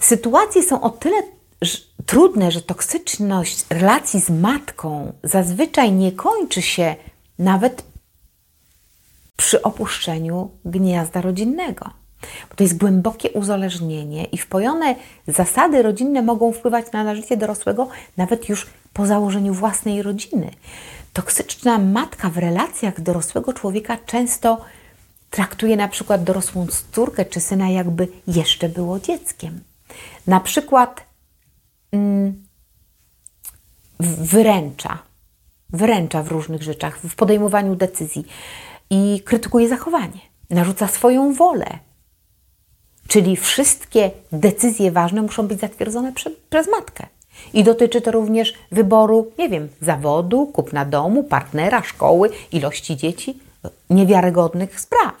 Sytuacje 0.00 0.62
są 0.62 0.80
o 0.80 0.90
tyle 0.90 1.22
trudne, 2.06 2.50
że 2.50 2.62
toksyczność 2.62 3.64
relacji 3.70 4.20
z 4.20 4.30
matką 4.30 5.12
zazwyczaj 5.22 5.92
nie 5.92 6.12
kończy 6.12 6.62
się 6.62 6.96
nawet 7.38 7.84
przy 9.36 9.62
opuszczeniu 9.62 10.50
gniazda 10.64 11.20
rodzinnego. 11.20 12.01
Bo 12.50 12.56
to 12.56 12.64
jest 12.64 12.78
głębokie 12.78 13.30
uzależnienie 13.30 14.24
i 14.24 14.38
wpojone 14.38 14.94
zasady 15.26 15.82
rodzinne 15.82 16.22
mogą 16.22 16.52
wpływać 16.52 16.92
na 16.92 17.14
życie 17.14 17.36
dorosłego 17.36 17.88
nawet 18.16 18.48
już 18.48 18.66
po 18.92 19.06
założeniu 19.06 19.54
własnej 19.54 20.02
rodziny. 20.02 20.50
Toksyczna 21.12 21.78
matka 21.78 22.30
w 22.30 22.38
relacjach 22.38 23.00
dorosłego 23.00 23.52
człowieka 23.52 23.98
często 24.06 24.58
traktuje 25.30 25.76
na 25.76 25.88
przykład 25.88 26.24
dorosłą 26.24 26.66
córkę 26.92 27.24
czy 27.24 27.40
syna, 27.40 27.70
jakby 27.70 28.08
jeszcze 28.26 28.68
było 28.68 29.00
dzieckiem. 29.00 29.60
Na 30.26 30.40
przykład 30.40 31.04
mm, 31.92 32.42
wyręcza, 34.00 34.98
wyręcza 35.70 36.22
w 36.22 36.28
różnych 36.28 36.62
rzeczach, 36.62 36.98
w 36.98 37.14
podejmowaniu 37.14 37.76
decyzji 37.76 38.24
i 38.90 39.22
krytykuje 39.24 39.68
zachowanie, 39.68 40.20
narzuca 40.50 40.88
swoją 40.88 41.34
wolę, 41.34 41.78
Czyli 43.12 43.36
wszystkie 43.36 44.10
decyzje 44.32 44.90
ważne 44.90 45.22
muszą 45.22 45.46
być 45.46 45.60
zatwierdzone 45.60 46.12
prze, 46.12 46.30
przez 46.50 46.68
matkę. 46.70 47.06
I 47.52 47.64
dotyczy 47.64 48.00
to 48.00 48.10
również 48.10 48.54
wyboru, 48.70 49.32
nie 49.38 49.48
wiem, 49.48 49.68
zawodu, 49.80 50.46
kupna 50.46 50.84
domu, 50.84 51.24
partnera, 51.24 51.82
szkoły, 51.82 52.30
ilości 52.52 52.96
dzieci, 52.96 53.38
niewiarygodnych 53.90 54.80
spraw. 54.80 55.14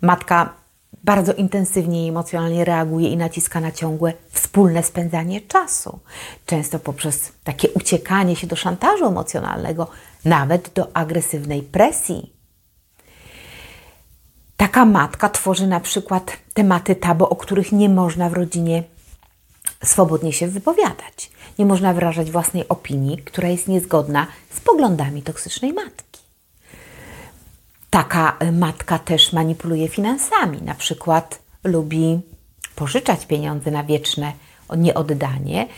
Matka 0.00 0.52
bardzo 1.04 1.32
intensywnie 1.32 2.06
i 2.06 2.08
emocjonalnie 2.08 2.64
reaguje 2.64 3.08
i 3.08 3.16
naciska 3.16 3.60
na 3.60 3.72
ciągłe 3.72 4.12
wspólne 4.30 4.82
spędzanie 4.82 5.40
czasu, 5.40 5.98
często 6.46 6.78
poprzez 6.78 7.32
takie 7.44 7.70
uciekanie 7.70 8.36
się 8.36 8.46
do 8.46 8.56
szantażu 8.56 9.06
emocjonalnego, 9.06 9.88
nawet 10.24 10.70
do 10.74 10.96
agresywnej 10.96 11.62
presji 11.62 12.35
Taka 14.56 14.84
matka 14.84 15.28
tworzy 15.28 15.66
na 15.66 15.80
przykład 15.80 16.36
tematy 16.54 16.96
tabu, 16.96 17.24
o 17.24 17.36
których 17.36 17.72
nie 17.72 17.88
można 17.88 18.28
w 18.28 18.32
rodzinie 18.32 18.82
swobodnie 19.84 20.32
się 20.32 20.48
wypowiadać. 20.48 21.30
Nie 21.58 21.66
można 21.66 21.94
wyrażać 21.94 22.30
własnej 22.30 22.68
opinii, 22.68 23.18
która 23.18 23.48
jest 23.48 23.68
niezgodna 23.68 24.26
z 24.50 24.60
poglądami 24.60 25.22
toksycznej 25.22 25.72
matki. 25.72 26.20
Taka 27.90 28.36
matka 28.52 28.98
też 28.98 29.32
manipuluje 29.32 29.88
finansami, 29.88 30.62
na 30.62 30.74
przykład 30.74 31.42
lubi 31.64 32.20
pożyczać 32.76 33.26
pieniądze 33.26 33.70
na 33.70 33.84
wieczne 33.84 34.32
nieoddanie 34.76 35.68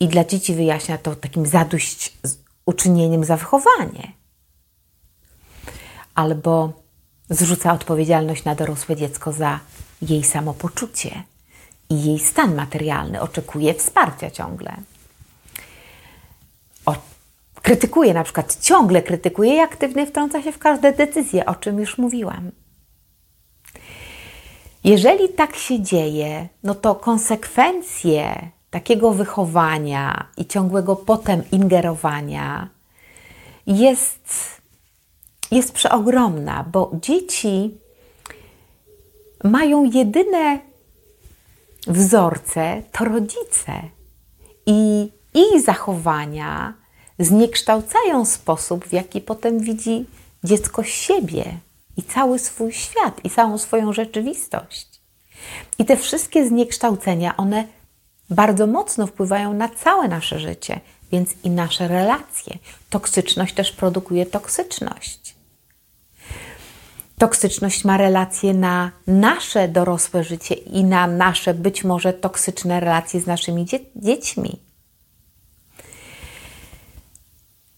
i 0.00 0.08
dla 0.08 0.24
dzieci 0.24 0.54
wyjaśnia 0.54 0.98
to 0.98 1.16
takim 1.16 1.46
zadość 1.46 2.18
uczynieniem 2.66 3.24
za 3.24 3.36
wychowanie. 3.36 4.12
Albo 6.14 6.83
zrzuca 7.30 7.72
odpowiedzialność 7.72 8.44
na 8.44 8.54
dorosłe 8.54 8.96
dziecko 8.96 9.32
za 9.32 9.60
jej 10.02 10.24
samopoczucie 10.24 11.22
i 11.90 12.04
jej 12.04 12.18
stan 12.18 12.54
materialny, 12.54 13.20
oczekuje 13.20 13.74
wsparcia 13.74 14.30
ciągle. 14.30 14.76
O, 16.86 16.94
krytykuje 17.62 18.14
na 18.14 18.24
przykład, 18.24 18.58
ciągle 18.60 19.02
krytykuje 19.02 19.56
i 19.56 19.60
aktywnie 19.60 20.06
wtrąca 20.06 20.42
się 20.42 20.52
w 20.52 20.58
każde 20.58 20.92
decyzje, 20.92 21.46
o 21.46 21.54
czym 21.54 21.80
już 21.80 21.98
mówiłam. 21.98 22.50
Jeżeli 24.84 25.28
tak 25.28 25.56
się 25.56 25.82
dzieje, 25.82 26.48
no 26.62 26.74
to 26.74 26.94
konsekwencje 26.94 28.50
takiego 28.70 29.12
wychowania 29.12 30.26
i 30.36 30.46
ciągłego 30.46 30.96
potem 30.96 31.42
ingerowania 31.52 32.68
jest 33.66 34.54
jest 35.50 35.72
przeogromna, 35.72 36.64
bo 36.72 36.90
dzieci 37.02 37.70
mają 39.44 39.84
jedyne 39.84 40.58
wzorce 41.86 42.82
to 42.92 43.04
rodzice 43.04 43.72
i 44.66 45.10
ich 45.34 45.62
zachowania 45.62 46.74
zniekształcają 47.18 48.24
sposób, 48.24 48.84
w 48.84 48.92
jaki 48.92 49.20
potem 49.20 49.60
widzi 49.60 50.06
dziecko 50.44 50.82
siebie 50.82 51.44
i 51.96 52.02
cały 52.02 52.38
swój 52.38 52.72
świat 52.72 53.24
i 53.24 53.30
całą 53.30 53.58
swoją 53.58 53.92
rzeczywistość. 53.92 55.00
I 55.78 55.84
te 55.84 55.96
wszystkie 55.96 56.48
zniekształcenia, 56.48 57.36
one 57.36 57.66
bardzo 58.30 58.66
mocno 58.66 59.06
wpływają 59.06 59.52
na 59.54 59.68
całe 59.68 60.08
nasze 60.08 60.40
życie, 60.40 60.80
więc 61.12 61.30
i 61.44 61.50
nasze 61.50 61.88
relacje. 61.88 62.58
Toksyczność 62.90 63.54
też 63.54 63.72
produkuje 63.72 64.26
toksyczność. 64.26 65.23
Toksyczność 67.18 67.84
ma 67.84 67.96
relacje 67.96 68.54
na 68.54 68.90
nasze 69.06 69.68
dorosłe 69.68 70.24
życie 70.24 70.54
i 70.54 70.84
na 70.84 71.06
nasze 71.06 71.54
być 71.54 71.84
może 71.84 72.12
toksyczne 72.12 72.80
relacje 72.80 73.20
z 73.20 73.26
naszymi 73.26 73.64
dzie 73.64 73.80
dziećmi. 73.96 74.60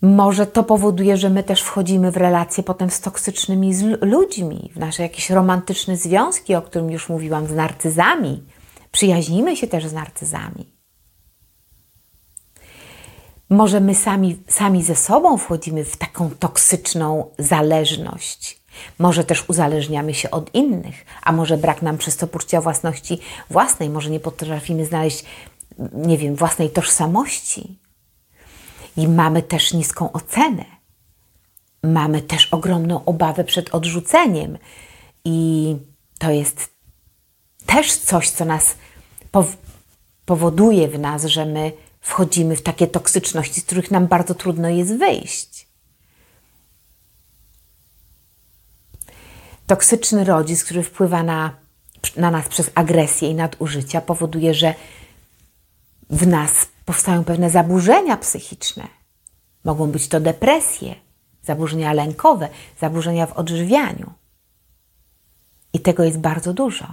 Może 0.03 0.46
to 0.46 0.62
powoduje, 0.62 1.16
że 1.16 1.31
my 1.31 1.42
też 1.42 1.62
wchodzimy 1.62 2.11
w 2.11 2.16
relacje 2.16 2.64
potem 2.64 2.90
z 2.90 3.01
toksycznymi 3.01 3.75
z 3.75 4.03
ludźmi, 4.03 4.70
w 4.75 4.79
nasze 4.79 5.03
jakieś 5.03 5.31
romantyczne 5.31 5.96
związki, 5.96 6.55
o 6.55 6.62
którym 6.62 6.90
już 6.90 7.09
mówiłam, 7.09 7.46
z 7.46 7.53
narcyzami, 7.53 8.42
Przyjaźnimy 8.96 9.57
się 9.57 9.66
też 9.66 9.87
z 9.87 9.92
narcyzami. 9.92 10.72
Może 13.51 13.81
my 13.81 13.94
sami, 13.94 14.42
sami 14.49 14.83
ze 14.83 14.96
sobą 14.96 15.38
wchodzimy 15.38 15.85
w 15.85 15.96
taką 15.96 16.31
toksyczną 16.31 17.31
zależność. 17.38 18.62
Może 18.98 19.24
też 19.24 19.44
uzależniamy 19.48 20.14
się 20.14 20.30
od 20.30 20.54
innych, 20.54 21.04
a 21.22 21.32
może 21.32 21.56
brak 21.56 21.82
nam 21.82 21.98
przez 21.98 22.16
to 22.16 22.26
poczucia 22.26 22.60
własności 22.60 23.18
własnej, 23.50 23.90
może 23.90 24.10
nie 24.10 24.20
potrafimy 24.20 24.86
znaleźć, 24.86 25.24
nie 25.92 26.18
wiem, 26.18 26.36
własnej 26.36 26.70
tożsamości. 26.70 27.78
I 28.96 29.08
mamy 29.08 29.42
też 29.42 29.72
niską 29.72 30.12
ocenę. 30.12 30.64
Mamy 31.82 32.22
też 32.22 32.46
ogromną 32.46 33.04
obawę 33.04 33.44
przed 33.44 33.74
odrzuceniem. 33.74 34.58
I 35.24 35.76
to 36.18 36.30
jest 36.30 36.68
też 37.66 37.96
coś, 37.96 38.30
co 38.30 38.44
nas 38.44 38.74
powoduje 40.24 40.88
w 40.88 40.98
nas, 40.98 41.24
że 41.24 41.46
my 41.46 41.72
wchodzimy 42.00 42.56
w 42.56 42.62
takie 42.62 42.86
toksyczności, 42.86 43.60
z 43.60 43.64
których 43.64 43.90
nam 43.90 44.06
bardzo 44.06 44.34
trudno 44.34 44.68
jest 44.68 44.98
wyjść. 44.98 45.56
Toksyczny 49.66 50.24
rodzic, 50.24 50.64
który 50.64 50.83
wpływa 50.83 51.22
na, 51.22 51.50
na 52.16 52.31
nas 52.31 52.48
przez 52.48 52.70
agresję 52.74 53.31
i 53.31 53.35
nadużycia, 53.35 54.00
powoduje, 54.00 54.55
że 54.55 54.74
w 56.11 56.26
nas 56.26 56.68
powstają 56.85 57.24
pewne 57.24 57.50
zaburzenia 57.50 58.16
psychiczne. 58.16 58.88
Mogą 59.64 59.90
być 59.90 60.09
to 60.09 60.20
depresje, 60.20 60.94
zaburzenia 61.42 61.92
lękowe, 61.92 62.48
zaburzenia 62.81 63.26
w 63.26 63.33
odżywianiu. 63.33 64.12
I 65.72 65.81
tego 65.81 66.05
jest 66.05 66.18
bardzo 66.18 66.55
dużo. 66.55 66.87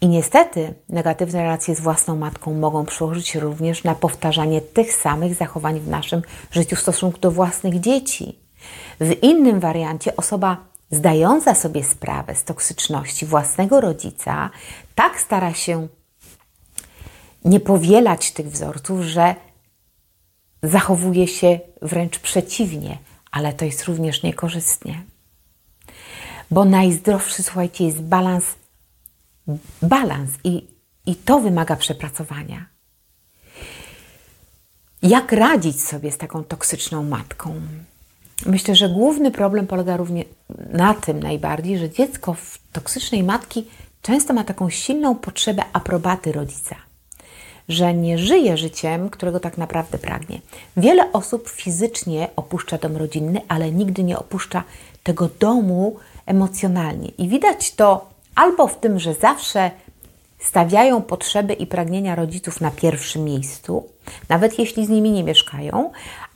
I 0.00 0.08
niestety 0.08 0.74
negatywne 0.88 1.42
relacje 1.42 1.74
z 1.74 1.80
własną 1.80 2.16
matką 2.16 2.54
mogą 2.54 2.86
przełożyć 2.86 3.28
się 3.28 3.40
również 3.40 3.84
na 3.84 3.94
powtarzanie 3.94 4.60
tych 4.60 4.92
samych 4.92 5.34
zachowań 5.34 5.80
w 5.80 5.88
naszym 5.88 6.22
życiu 6.50 6.76
w 6.76 6.80
stosunku 6.80 7.18
do 7.18 7.30
własnych 7.30 7.80
dzieci. 7.80 8.38
W 9.00 9.22
innym 9.22 9.60
wariancie 9.60 10.16
osoba 10.16 10.69
zdająca 10.90 11.54
sobie 11.54 11.84
sprawę 11.84 12.34
z 12.34 12.44
toksyczności 12.44 13.26
własnego 13.26 13.80
rodzica 13.80 14.50
tak 14.94 15.20
stara 15.20 15.54
się 15.54 15.88
nie 17.44 17.60
powielać 17.60 18.30
tych 18.32 18.50
wzorców, 18.50 19.00
że 19.00 19.34
zachowuje 20.62 21.28
się 21.28 21.60
wręcz 21.82 22.18
przeciwnie, 22.18 22.98
ale 23.30 23.52
to 23.52 23.64
jest 23.64 23.84
również 23.84 24.22
niekorzystnie. 24.22 25.02
Bo 26.50 26.64
najzdrowszy, 26.64 27.42
słuchajcie, 27.42 27.84
jest 27.84 28.02
balans 28.02 28.44
balans 29.82 30.30
i, 30.44 30.66
i 31.06 31.16
to 31.16 31.40
wymaga 31.40 31.76
przepracowania. 31.76 32.66
Jak 35.02 35.32
radzić 35.32 35.84
sobie 35.84 36.12
z 36.12 36.18
taką 36.18 36.44
toksyczną 36.44 37.02
matką? 37.02 37.60
Myślę, 38.46 38.74
że 38.74 38.88
główny 38.88 39.30
problem 39.30 39.66
polega 39.66 39.96
również 39.96 40.26
na 40.72 40.94
tym 40.94 41.22
najbardziej, 41.22 41.78
że 41.78 41.90
dziecko 41.90 42.34
w 42.34 42.58
toksycznej 42.72 43.22
matki 43.22 43.66
często 44.02 44.34
ma 44.34 44.44
taką 44.44 44.70
silną 44.70 45.14
potrzebę 45.14 45.62
aprobaty 45.72 46.32
rodzica, 46.32 46.76
że 47.68 47.94
nie 47.94 48.18
żyje 48.18 48.56
życiem, 48.56 49.10
którego 49.10 49.40
tak 49.40 49.58
naprawdę 49.58 49.98
pragnie. 49.98 50.40
Wiele 50.76 51.12
osób 51.12 51.48
fizycznie 51.48 52.28
opuszcza 52.36 52.78
dom 52.78 52.96
rodzinny, 52.96 53.40
ale 53.48 53.72
nigdy 53.72 54.04
nie 54.04 54.18
opuszcza 54.18 54.64
tego 55.02 55.28
domu 55.40 55.96
emocjonalnie. 56.26 57.08
I 57.08 57.28
widać 57.28 57.74
to 57.74 58.10
albo 58.34 58.66
w 58.66 58.80
tym, 58.80 59.00
że 59.00 59.14
zawsze 59.14 59.70
stawiają 60.38 61.02
potrzeby 61.02 61.52
i 61.52 61.66
pragnienia 61.66 62.14
rodziców 62.14 62.60
na 62.60 62.70
pierwszym 62.70 63.24
miejscu, 63.24 63.88
nawet 64.28 64.58
jeśli 64.58 64.86
z 64.86 64.88
nimi 64.88 65.10
nie 65.10 65.24
mieszkają, 65.24 65.90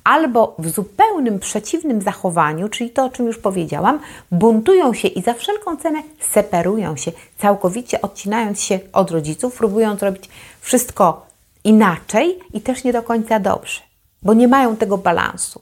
albo 0.05 0.55
w 0.59 0.69
zupełnym 0.69 1.39
przeciwnym 1.39 2.03
zachowaniu, 2.03 2.69
czyli 2.69 2.91
to, 2.91 3.05
o 3.05 3.11
czym 3.11 3.27
już 3.27 3.39
powiedziałam, 3.39 4.01
buntują 4.31 4.95
się 4.95 5.09
i 5.09 5.23
za 5.23 5.35
wszelką 5.35 5.77
cenę 5.77 6.03
separują 6.31 6.97
się, 6.97 7.13
całkowicie 7.39 8.03
odcinając 8.03 8.63
się 8.63 8.81
od 8.93 9.11
rodziców, 9.11 9.57
próbując 9.57 10.03
robić 10.03 10.29
wszystko 10.61 11.27
inaczej 11.65 12.39
i 12.53 12.61
też 12.61 12.85
nie 12.85 12.93
do 12.93 13.03
końca 13.03 13.41
dobrze, 13.41 13.81
bo 14.23 14.35
nie 14.35 14.49
mają 14.49 14.77
tego 14.77 14.99
balansu. 14.99 15.61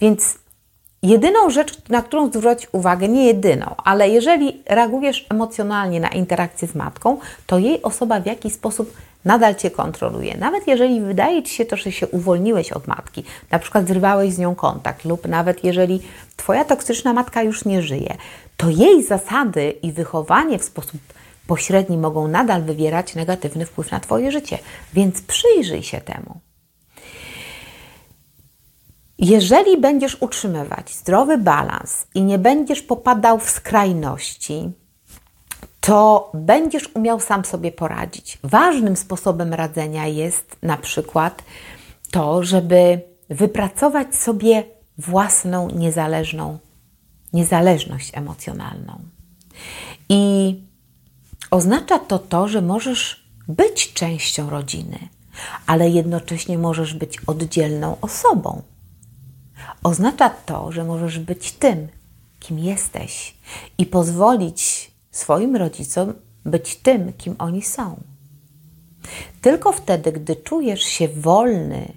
Więc 0.00 0.42
Jedyną 1.04 1.50
rzecz, 1.50 1.88
na 1.88 2.02
którą 2.02 2.30
zwrócić 2.32 2.68
uwagę, 2.72 3.08
nie 3.08 3.26
jedyną, 3.26 3.74
ale 3.84 4.08
jeżeli 4.08 4.62
reagujesz 4.66 5.26
emocjonalnie 5.30 6.00
na 6.00 6.08
interakcję 6.08 6.68
z 6.68 6.74
matką, 6.74 7.18
to 7.46 7.58
jej 7.58 7.82
osoba 7.82 8.20
w 8.20 8.26
jakiś 8.26 8.52
sposób 8.52 8.92
nadal 9.24 9.54
cię 9.54 9.70
kontroluje. 9.70 10.36
Nawet 10.36 10.66
jeżeli 10.66 11.00
wydaje 11.00 11.42
ci 11.42 11.54
się 11.54 11.64
to, 11.64 11.76
że 11.76 11.92
się 11.92 12.06
uwolniłeś 12.08 12.72
od 12.72 12.86
matki, 12.86 13.24
na 13.50 13.58
przykład 13.58 13.88
zrywałeś 13.88 14.32
z 14.32 14.38
nią 14.38 14.54
kontakt, 14.54 15.04
lub 15.04 15.28
nawet 15.28 15.64
jeżeli 15.64 16.00
twoja 16.36 16.64
toksyczna 16.64 17.12
matka 17.12 17.42
już 17.42 17.64
nie 17.64 17.82
żyje, 17.82 18.16
to 18.56 18.70
jej 18.70 19.02
zasady 19.02 19.70
i 19.70 19.92
wychowanie 19.92 20.58
w 20.58 20.64
sposób 20.64 21.00
pośredni 21.46 21.98
mogą 21.98 22.28
nadal 22.28 22.62
wywierać 22.62 23.14
negatywny 23.14 23.66
wpływ 23.66 23.90
na 23.90 24.00
twoje 24.00 24.32
życie. 24.32 24.58
Więc 24.94 25.22
przyjrzyj 25.22 25.82
się 25.82 26.00
temu. 26.00 26.40
Jeżeli 29.18 29.80
będziesz 29.80 30.16
utrzymywać 30.22 30.94
zdrowy 30.94 31.38
balans 31.38 32.06
i 32.14 32.22
nie 32.22 32.38
będziesz 32.38 32.82
popadał 32.82 33.38
w 33.38 33.50
skrajności, 33.50 34.72
to 35.82 36.30
będziesz 36.34 36.90
umiał 36.94 37.20
sam 37.20 37.44
sobie 37.44 37.72
poradzić. 37.72 38.38
Ważnym 38.44 38.96
sposobem 38.96 39.54
radzenia 39.54 40.06
jest 40.06 40.56
na 40.62 40.76
przykład 40.76 41.42
to, 42.10 42.42
żeby 42.42 43.00
wypracować 43.28 44.16
sobie 44.16 44.64
własną 44.98 45.70
niezależną 45.70 46.58
niezależność 47.32 48.10
emocjonalną. 48.14 49.00
I 50.08 50.54
oznacza 51.50 51.98
to 51.98 52.18
to, 52.18 52.48
że 52.48 52.62
możesz 52.62 53.24
być 53.48 53.92
częścią 53.92 54.50
rodziny, 54.50 54.98
ale 55.66 55.90
jednocześnie 55.90 56.58
możesz 56.58 56.94
być 56.94 57.18
oddzielną 57.26 57.96
osobą. 58.00 58.62
Oznacza 59.82 60.30
to, 60.30 60.72
że 60.72 60.84
możesz 60.84 61.18
być 61.18 61.52
tym, 61.52 61.88
kim 62.40 62.58
jesteś 62.58 63.34
i 63.78 63.86
pozwolić 63.86 64.91
swoim 65.12 65.56
rodzicom 65.56 66.12
być 66.44 66.76
tym, 66.76 67.12
kim 67.12 67.34
oni 67.38 67.62
są. 67.62 67.96
Tylko 69.40 69.72
wtedy, 69.72 70.12
gdy 70.12 70.36
czujesz 70.36 70.82
się 70.82 71.08
wolny 71.08 71.92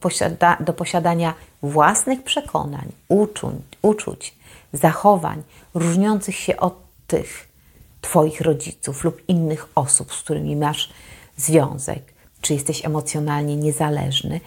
posiada 0.00 0.56
do 0.60 0.72
posiadania 0.72 1.34
własnych 1.62 2.22
przekonań, 2.22 2.92
uczuć, 3.08 3.54
uczuć, 3.82 4.34
zachowań 4.72 5.42
różniących 5.74 6.36
się 6.36 6.56
od 6.56 6.74
tych 7.06 7.52
Twoich 8.00 8.40
rodziców 8.40 9.04
lub 9.04 9.28
innych 9.28 9.68
osób, 9.74 10.12
z 10.12 10.22
którymi 10.22 10.56
masz 10.56 10.92
związek, 11.36 12.12
czy 12.40 12.54
jesteś 12.54 12.84
emocjonalnie 12.84 13.56
niezależny 13.56 14.40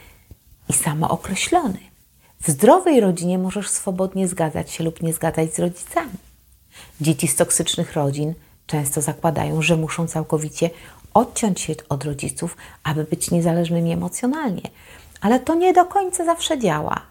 i 0.69 0.73
samookreślony. 0.73 1.79
W 2.41 2.49
zdrowej 2.49 2.99
rodzinie 2.99 3.37
możesz 3.37 3.69
swobodnie 3.69 4.27
zgadzać 4.27 4.71
się 4.71 4.83
lub 4.83 5.01
nie 5.01 5.13
zgadzać 5.13 5.53
z 5.53 5.59
rodzicami. 5.59 6.24
Dzieci 7.01 7.27
z 7.27 7.35
toksycznych 7.35 7.93
rodzin 7.93 8.33
często 8.67 9.01
zakładają, 9.01 9.61
że 9.61 9.77
muszą 9.77 10.07
całkowicie 10.07 10.69
odciąć 11.13 11.61
się 11.61 11.75
od 11.89 12.03
rodziców, 12.03 12.57
aby 12.83 13.03
być 13.03 13.31
niezależnymi 13.31 13.91
emocjonalnie. 13.91 14.69
Ale 15.21 15.39
to 15.39 15.55
nie 15.55 15.73
do 15.73 15.85
końca 15.85 16.25
zawsze 16.25 16.59
działa. 16.59 17.01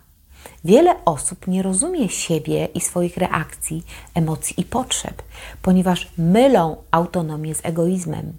Wiele 0.64 1.04
osób 1.04 1.46
nie 1.46 1.62
rozumie 1.62 2.08
siebie 2.08 2.68
i 2.74 2.80
swoich 2.80 3.16
reakcji, 3.16 3.82
emocji 4.14 4.60
i 4.60 4.64
potrzeb, 4.64 5.22
ponieważ 5.62 6.08
mylą 6.18 6.76
autonomię 6.90 7.54
z 7.54 7.60
egoizmem. 7.64 8.32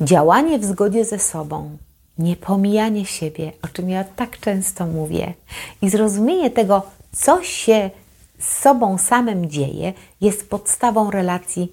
Działanie 0.00 0.58
w 0.58 0.64
zgodzie 0.64 1.04
ze 1.04 1.18
sobą 1.18 1.76
niepomijanie 2.18 3.06
siebie, 3.06 3.52
o 3.62 3.68
czym 3.68 3.90
ja 3.90 4.04
tak 4.04 4.40
często 4.40 4.86
mówię, 4.86 5.34
i 5.82 5.90
zrozumienie 5.90 6.50
tego, 6.50 6.82
co 7.12 7.42
się 7.42 7.90
z 8.46 8.58
sobą 8.58 8.98
samym 8.98 9.50
dzieje, 9.50 9.92
jest 10.20 10.50
podstawą 10.50 11.10
relacji, 11.10 11.72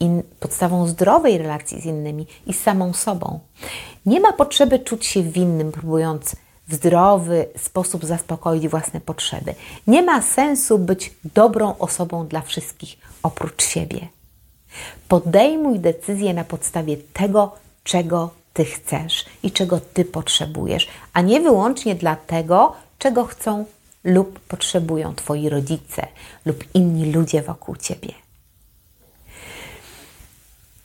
in, 0.00 0.22
podstawą 0.40 0.86
zdrowej 0.86 1.38
relacji 1.38 1.80
z 1.80 1.84
innymi 1.84 2.26
i 2.46 2.52
z 2.52 2.60
samą 2.60 2.92
sobą. 2.92 3.40
Nie 4.06 4.20
ma 4.20 4.32
potrzeby 4.32 4.78
czuć 4.78 5.06
się 5.06 5.22
winnym, 5.22 5.72
próbując 5.72 6.36
w 6.68 6.74
zdrowy 6.74 7.46
sposób 7.56 8.04
zaspokoić 8.04 8.68
własne 8.68 9.00
potrzeby. 9.00 9.54
Nie 9.86 10.02
ma 10.02 10.22
sensu 10.22 10.78
być 10.78 11.14
dobrą 11.34 11.78
osobą 11.78 12.26
dla 12.26 12.40
wszystkich 12.40 12.98
oprócz 13.22 13.62
siebie. 13.62 14.08
Podejmuj 15.08 15.78
decyzję 15.78 16.34
na 16.34 16.44
podstawie 16.44 16.96
tego, 16.96 17.52
czego 17.84 18.30
ty 18.52 18.64
chcesz 18.64 19.24
i 19.42 19.50
czego 19.50 19.80
ty 19.80 20.04
potrzebujesz, 20.04 20.88
a 21.12 21.20
nie 21.20 21.40
wyłącznie 21.40 21.94
dlatego, 21.94 22.72
czego 22.98 23.24
chcą 23.24 23.64
lub 24.04 24.40
potrzebują 24.40 25.14
twoi 25.14 25.48
rodzice 25.48 26.06
lub 26.44 26.64
inni 26.74 27.12
ludzie 27.12 27.42
wokół 27.42 27.76
ciebie. 27.76 28.14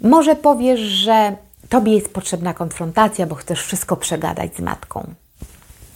Może 0.01 0.35
powiesz, 0.35 0.79
że 0.79 1.35
tobie 1.69 1.93
jest 1.93 2.13
potrzebna 2.13 2.53
konfrontacja, 2.53 3.25
bo 3.25 3.35
chcesz 3.35 3.63
wszystko 3.63 3.97
przegadać 3.97 4.55
z 4.55 4.59
matką. 4.59 5.13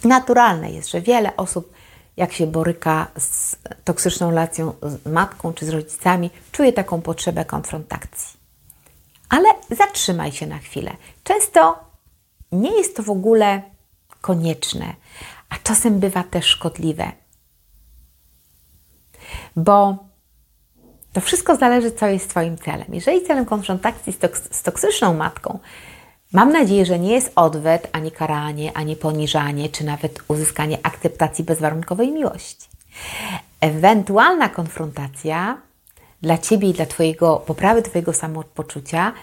Naturalne 0.03 0.71
jest, 0.71 0.89
że 0.89 1.01
wiele 1.01 1.37
osób, 1.37 1.73
jak 2.17 2.33
się 2.33 2.47
boryka 2.47 3.07
z 3.17 3.55
toksyczną 3.83 4.29
relacją 4.29 4.73
z 4.81 5.05
matką 5.05 5.53
czy 5.53 5.65
z 5.65 5.69
rodzicami, 5.69 6.29
czuje 6.51 6.73
taką 6.73 7.01
potrzebę 7.01 7.45
konfrontacji. 7.45 8.39
Ale 9.29 9.49
zatrzymaj 9.71 10.31
się 10.31 10.47
na 10.47 10.57
chwilę. 10.57 10.91
Często 11.23 11.79
nie 12.51 12.77
jest 12.77 12.95
to 12.95 13.03
w 13.03 13.09
ogóle 13.09 13.61
konieczne, 14.21 14.93
a 15.49 15.55
czasem 15.63 15.99
bywa 15.99 16.23
też 16.23 16.45
szkodliwe. 16.45 17.11
Bo 19.55 19.97
to 21.13 21.21
wszystko 21.21 21.55
zależy, 21.55 21.91
co 21.91 22.07
jest 22.07 22.29
Twoim 22.29 22.57
celem. 22.57 22.87
Jeżeli 22.93 23.25
celem 23.25 23.45
konfrontacji 23.45 24.13
z, 24.51 24.61
toksyczną 24.63 25.13
matką, 25.13 25.59
mam 26.33 26.51
nadzieję, 26.51 26.85
że 26.85 26.99
nie 26.99 27.13
jest 27.13 27.31
odwet, 27.35 27.89
ani 27.91 28.11
karanie, 28.11 28.77
ani 28.77 28.95
poniżanie, 28.95 29.69
czy 29.69 29.83
nawet 29.83 30.19
uzyskanie 30.27 30.77
akceptacji 30.83 31.43
bezwarunkowej 31.43 32.11
miłości. 32.11 32.67
Ewentualna 33.61 34.49
konfrontacja 34.49 35.57
dla 36.21 36.37
Ciebie 36.37 36.69
i 36.69 36.73
dla 36.73 36.85
Twojego, 36.85 37.37
poprawy 37.37 37.81
Twojego 37.81 38.13
samopoczucia 38.13 39.13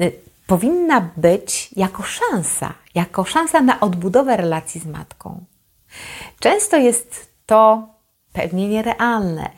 y, 0.00 0.12
powinna 0.46 1.10
być 1.16 1.70
jako 1.76 2.02
szansa, 2.02 2.74
jako 2.94 3.24
szansa 3.24 3.60
na 3.60 3.80
odbudowę 3.80 4.36
relacji 4.36 4.80
z 4.80 4.86
matką. 4.86 5.44
Często 6.40 6.76
jest 6.76 7.32
to 7.46 7.88
pewnie 8.32 8.68
nierealne, 8.68 9.50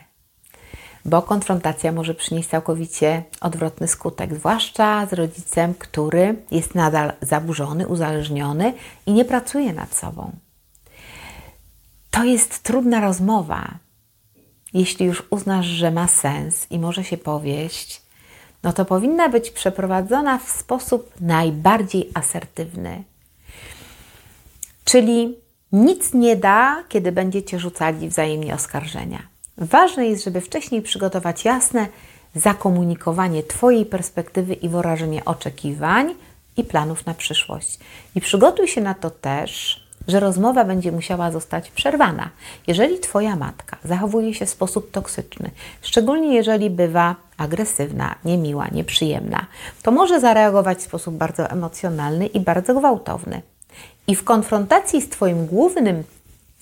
bo 1.05 1.21
konfrontacja 1.21 1.91
może 1.91 2.13
przynieść 2.13 2.49
całkowicie 2.49 3.23
odwrotny 3.41 3.87
skutek, 3.87 4.35
zwłaszcza 4.35 5.05
z 5.05 5.13
rodzicem, 5.13 5.73
który 5.73 6.35
jest 6.51 6.75
nadal 6.75 7.13
zaburzony, 7.21 7.87
uzależniony 7.87 8.73
i 9.05 9.13
nie 9.13 9.25
pracuje 9.25 9.73
nad 9.73 9.95
sobą. 9.95 10.31
To 12.11 12.23
jest 12.23 12.63
trudna 12.63 13.01
rozmowa. 13.01 13.69
Jeśli 14.73 15.05
już 15.05 15.23
uznasz, 15.29 15.65
że 15.65 15.91
ma 15.91 16.07
sens 16.07 16.67
i 16.69 16.79
może 16.79 17.03
się 17.03 17.17
powieść, 17.17 18.01
no 18.63 18.73
to 18.73 18.85
powinna 18.85 19.29
być 19.29 19.51
przeprowadzona 19.51 20.37
w 20.37 20.49
sposób 20.49 21.11
najbardziej 21.21 22.09
asertywny. 22.13 23.03
Czyli 24.85 25.35
nic 25.71 26.13
nie 26.13 26.35
da, 26.35 26.83
kiedy 26.89 27.11
będziecie 27.11 27.59
rzucali 27.59 28.09
wzajemnie 28.09 28.55
oskarżenia. 28.55 29.19
Ważne 29.57 30.07
jest, 30.07 30.23
żeby 30.23 30.41
wcześniej 30.41 30.81
przygotować 30.81 31.45
jasne 31.45 31.87
zakomunikowanie 32.35 33.43
Twojej 33.43 33.85
perspektywy 33.85 34.53
i 34.53 34.69
wyrażenie 34.69 35.25
oczekiwań 35.25 36.15
i 36.57 36.63
planów 36.63 37.05
na 37.05 37.13
przyszłość. 37.13 37.79
I 38.15 38.21
przygotuj 38.21 38.67
się 38.67 38.81
na 38.81 38.93
to 38.93 39.09
też, 39.09 39.85
że 40.07 40.19
rozmowa 40.19 40.65
będzie 40.65 40.91
musiała 40.91 41.31
zostać 41.31 41.71
przerwana, 41.71 42.29
jeżeli 42.67 42.99
Twoja 42.99 43.35
matka 43.35 43.77
zachowuje 43.83 44.33
się 44.33 44.45
w 44.45 44.49
sposób 44.49 44.91
toksyczny, 44.91 45.51
szczególnie 45.81 46.35
jeżeli 46.35 46.69
bywa 46.69 47.15
agresywna, 47.37 48.15
niemiła, 48.25 48.67
nieprzyjemna, 48.67 49.45
to 49.83 49.91
może 49.91 50.19
zareagować 50.19 50.77
w 50.77 50.81
sposób 50.81 51.15
bardzo 51.15 51.49
emocjonalny 51.49 52.27
i 52.27 52.39
bardzo 52.39 52.75
gwałtowny. 52.75 53.41
I 54.07 54.15
w 54.15 54.23
konfrontacji 54.23 55.01
z 55.01 55.09
Twoim 55.09 55.45
głównym 55.45 56.03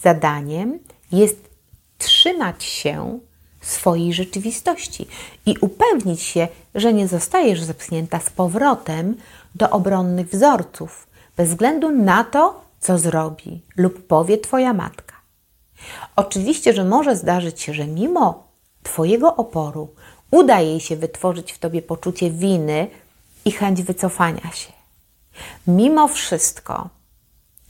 zadaniem 0.01 0.79
jest 1.11 1.49
trzymać 1.97 2.63
się 2.63 3.19
swojej 3.61 4.13
rzeczywistości 4.13 5.07
i 5.45 5.57
upewnić 5.61 6.21
się, 6.21 6.47
że 6.75 6.93
nie 6.93 7.07
zostajesz 7.07 7.61
zepchnięta 7.63 8.19
z 8.19 8.29
powrotem 8.29 9.15
do 9.55 9.69
obronnych 9.69 10.29
wzorców, 10.29 11.07
bez 11.37 11.49
względu 11.49 11.91
na 11.91 12.23
to, 12.23 12.61
co 12.79 12.97
zrobi 12.97 13.61
lub 13.77 14.07
powie 14.07 14.37
Twoja 14.37 14.73
matka. 14.73 15.13
Oczywiście, 16.15 16.73
że 16.73 16.85
może 16.85 17.15
zdarzyć 17.15 17.61
się, 17.61 17.73
że 17.73 17.87
mimo 17.87 18.47
Twojego 18.83 19.35
oporu 19.35 19.89
uda 20.31 20.59
jej 20.59 20.79
się 20.79 20.95
wytworzyć 20.95 21.51
w 21.51 21.59
Tobie 21.59 21.81
poczucie 21.81 22.31
winy 22.31 22.87
i 23.45 23.51
chęć 23.51 23.83
wycofania 23.83 24.51
się. 24.51 24.73
Mimo 25.67 26.07
wszystko, 26.07 26.89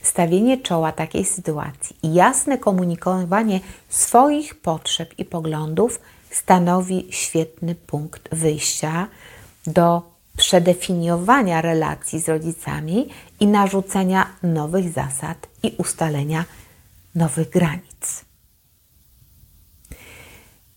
stawienie 0.04 0.58
czoła 0.58 0.92
takiej 0.92 1.24
sytuacji 1.24 1.96
i 2.02 2.14
jasne 2.14 2.58
komunikowanie 2.58 3.60
swoich 3.88 4.54
potrzeb 4.54 5.18
i 5.18 5.24
poglądów 5.24 6.00
stanowi 6.30 7.06
świetny 7.10 7.74
punkt 7.74 8.34
wyjścia 8.34 9.08
do 9.66 10.02
przedefiniowania 10.36 11.62
relacji 11.62 12.20
z 12.20 12.28
rodzicami 12.28 13.08
i 13.40 13.46
narzucenia 13.46 14.26
nowych 14.42 14.92
zasad 14.92 15.46
i 15.62 15.74
ustalenia 15.78 16.44
nowych 17.14 17.50
granic. 17.50 18.24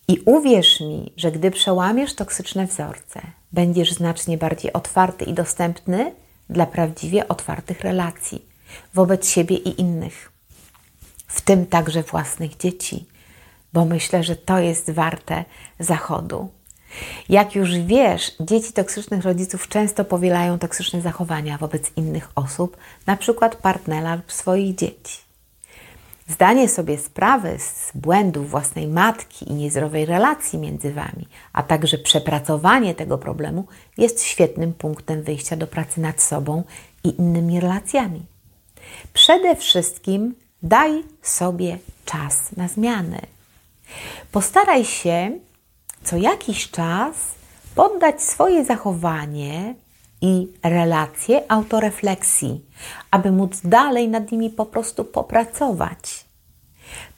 I 0.07 0.19
uwierz 0.25 0.79
mi, 0.79 1.13
że 1.17 1.31
gdy 1.31 1.51
przełamiesz 1.51 2.15
toksyczne 2.15 2.67
wzorce, 2.67 3.21
będziesz 3.51 3.93
znacznie 3.93 4.37
bardziej 4.37 4.73
otwarty 4.73 5.25
i 5.25 5.33
dostępny 5.33 6.11
dla 6.49 6.65
prawdziwie 6.65 7.27
otwartych 7.27 7.81
relacji 7.81 8.46
wobec 8.93 9.29
siebie 9.29 9.55
i 9.55 9.81
innych, 9.81 10.31
w 11.27 11.41
tym 11.41 11.65
także 11.65 12.03
własnych 12.03 12.57
dzieci, 12.57 13.05
bo 13.73 13.85
myślę, 13.85 14.23
że 14.23 14.35
to 14.35 14.59
jest 14.59 14.91
warte 14.91 15.45
zachodu. 15.79 16.49
Jak 17.29 17.55
już 17.55 17.77
wiesz, 17.77 18.31
dzieci 18.39 18.73
toksycznych 18.73 19.23
rodziców 19.23 19.67
często 19.67 20.05
powielają 20.05 20.59
toksyczne 20.59 21.01
zachowania 21.01 21.57
wobec 21.57 21.91
innych 21.95 22.29
osób, 22.35 22.77
na 23.05 23.17
przykład 23.17 23.55
partnera 23.55 24.15
lub 24.15 24.31
swoich 24.31 24.75
dzieci. 24.75 25.27
Zdanie 26.29 26.69
sobie 26.69 26.97
sprawy 26.97 27.57
z 27.59 27.91
błędów 27.95 28.49
własnej 28.49 28.87
matki 28.87 29.51
i 29.51 29.53
niezdrowej 29.53 30.05
relacji 30.05 30.59
między 30.59 30.93
Wami, 30.93 31.27
a 31.53 31.63
także 31.63 31.97
przepracowanie 31.97 32.95
tego 32.95 33.17
problemu 33.17 33.67
jest 33.97 34.23
świetnym 34.23 34.73
punktem 34.73 35.23
wyjścia 35.23 35.55
do 35.55 35.67
pracy 35.67 36.01
nad 36.01 36.21
sobą 36.21 36.63
i 37.03 37.19
innymi 37.19 37.59
relacjami. 37.59 38.25
Przede 39.13 39.55
wszystkim 39.55 40.35
daj 40.63 41.03
sobie 41.21 41.77
czas 42.05 42.51
na 42.57 42.67
zmiany. 42.67 43.19
Postaraj 44.31 44.85
się 44.85 45.31
co 46.03 46.17
jakiś 46.17 46.71
czas 46.71 47.15
poddać 47.75 48.23
swoje 48.23 48.65
zachowanie 48.65 49.75
i 50.21 50.47
relacje 50.63 51.51
autorefleksji, 51.51 52.65
aby 53.11 53.31
móc 53.31 53.61
dalej 53.63 54.09
nad 54.09 54.31
nimi 54.31 54.49
po 54.49 54.65
prostu 54.65 55.05
popracować. 55.05 56.25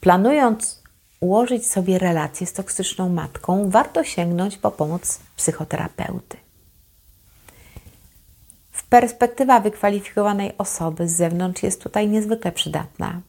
Planując 0.01 0.83
ułożyć 1.19 1.67
sobie 1.67 1.99
relację 1.99 2.47
z 2.47 2.53
toksyczną 2.53 3.09
matką, 3.09 3.69
warto 3.69 4.03
sięgnąć 4.03 4.57
po 4.57 4.71
pomoc 4.71 5.19
psychoterapeuty. 5.35 6.37
Perspektywa 8.89 9.59
wykwalifikowanej 9.59 10.51
osoby 10.57 11.07
z 11.07 11.15
zewnątrz 11.15 11.63
jest 11.63 11.83
tutaj 11.83 12.07
niezwykle 12.07 12.51
przydatna. 12.51 13.21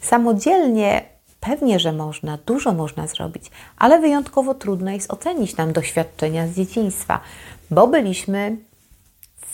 Samodzielnie 0.00 1.02
pewnie, 1.40 1.80
że 1.80 1.92
można, 1.92 2.38
dużo 2.46 2.72
można 2.72 3.06
zrobić, 3.06 3.50
ale 3.78 4.00
wyjątkowo 4.00 4.54
trudno 4.54 4.90
jest 4.90 5.12
ocenić 5.12 5.56
nam 5.56 5.72
doświadczenia 5.72 6.46
z 6.46 6.50
dzieciństwa, 6.50 7.20
bo 7.70 7.86
byliśmy 7.86 8.56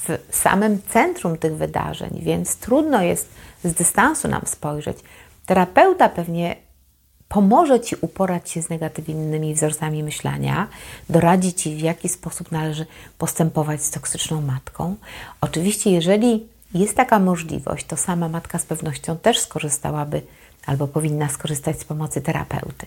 w 0.06 0.36
samym 0.36 0.82
centrum 0.88 1.38
tych 1.38 1.56
wydarzeń, 1.56 2.20
więc 2.22 2.56
trudno 2.56 3.02
jest 3.02 3.28
z 3.64 3.74
dystansu 3.74 4.28
nam 4.28 4.42
spojrzeć. 4.46 4.98
Terapeuta 5.46 6.08
pewnie 6.08 6.56
pomoże 7.32 7.80
Ci 7.80 7.96
uporać 8.00 8.50
się 8.50 8.62
z 8.62 8.68
negatywnymi 8.68 9.54
wzorcami 9.54 10.02
myślenia, 10.02 10.68
doradzi 11.08 11.54
Ci, 11.54 11.76
w 11.76 11.80
jaki 11.80 12.08
sposób 12.08 12.52
należy 12.52 12.86
postępować 13.18 13.82
z 13.82 13.90
toksyczną 13.90 14.42
matką. 14.42 14.96
Oczywiście, 15.40 15.90
jeżeli 15.90 16.46
jest 16.74 16.96
taka 16.96 17.18
możliwość, 17.18 17.86
to 17.86 17.96
sama 17.96 18.28
matka 18.28 18.58
z 18.58 18.66
pewnością 18.66 19.16
też 19.18 19.38
skorzystałaby 19.38 20.22
albo 20.66 20.88
powinna 20.88 21.28
skorzystać 21.28 21.80
z 21.80 21.84
pomocy 21.84 22.20
terapeuty. 22.20 22.86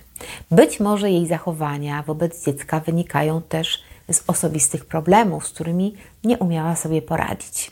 Być 0.51 0.79
może 0.79 1.11
jej 1.11 1.27
zachowania 1.27 2.03
wobec 2.03 2.45
dziecka 2.45 2.79
wynikają 2.79 3.41
też 3.41 3.83
z 4.11 4.23
osobistych 4.27 4.85
problemów, 4.85 5.47
z 5.47 5.51
którymi 5.51 5.95
nie 6.23 6.37
umiała 6.37 6.75
sobie 6.75 7.01
poradzić. 7.01 7.71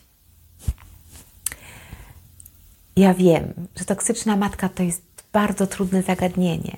Ja 2.96 3.14
wiem, 3.14 3.54
że 3.76 3.86
toksyczna 3.86 4.36
matka 4.36 4.70
to 4.70 4.84
jest 4.84 5.13
bardzo 5.34 5.68
trudne 5.68 6.02
zagadnienie, 6.02 6.78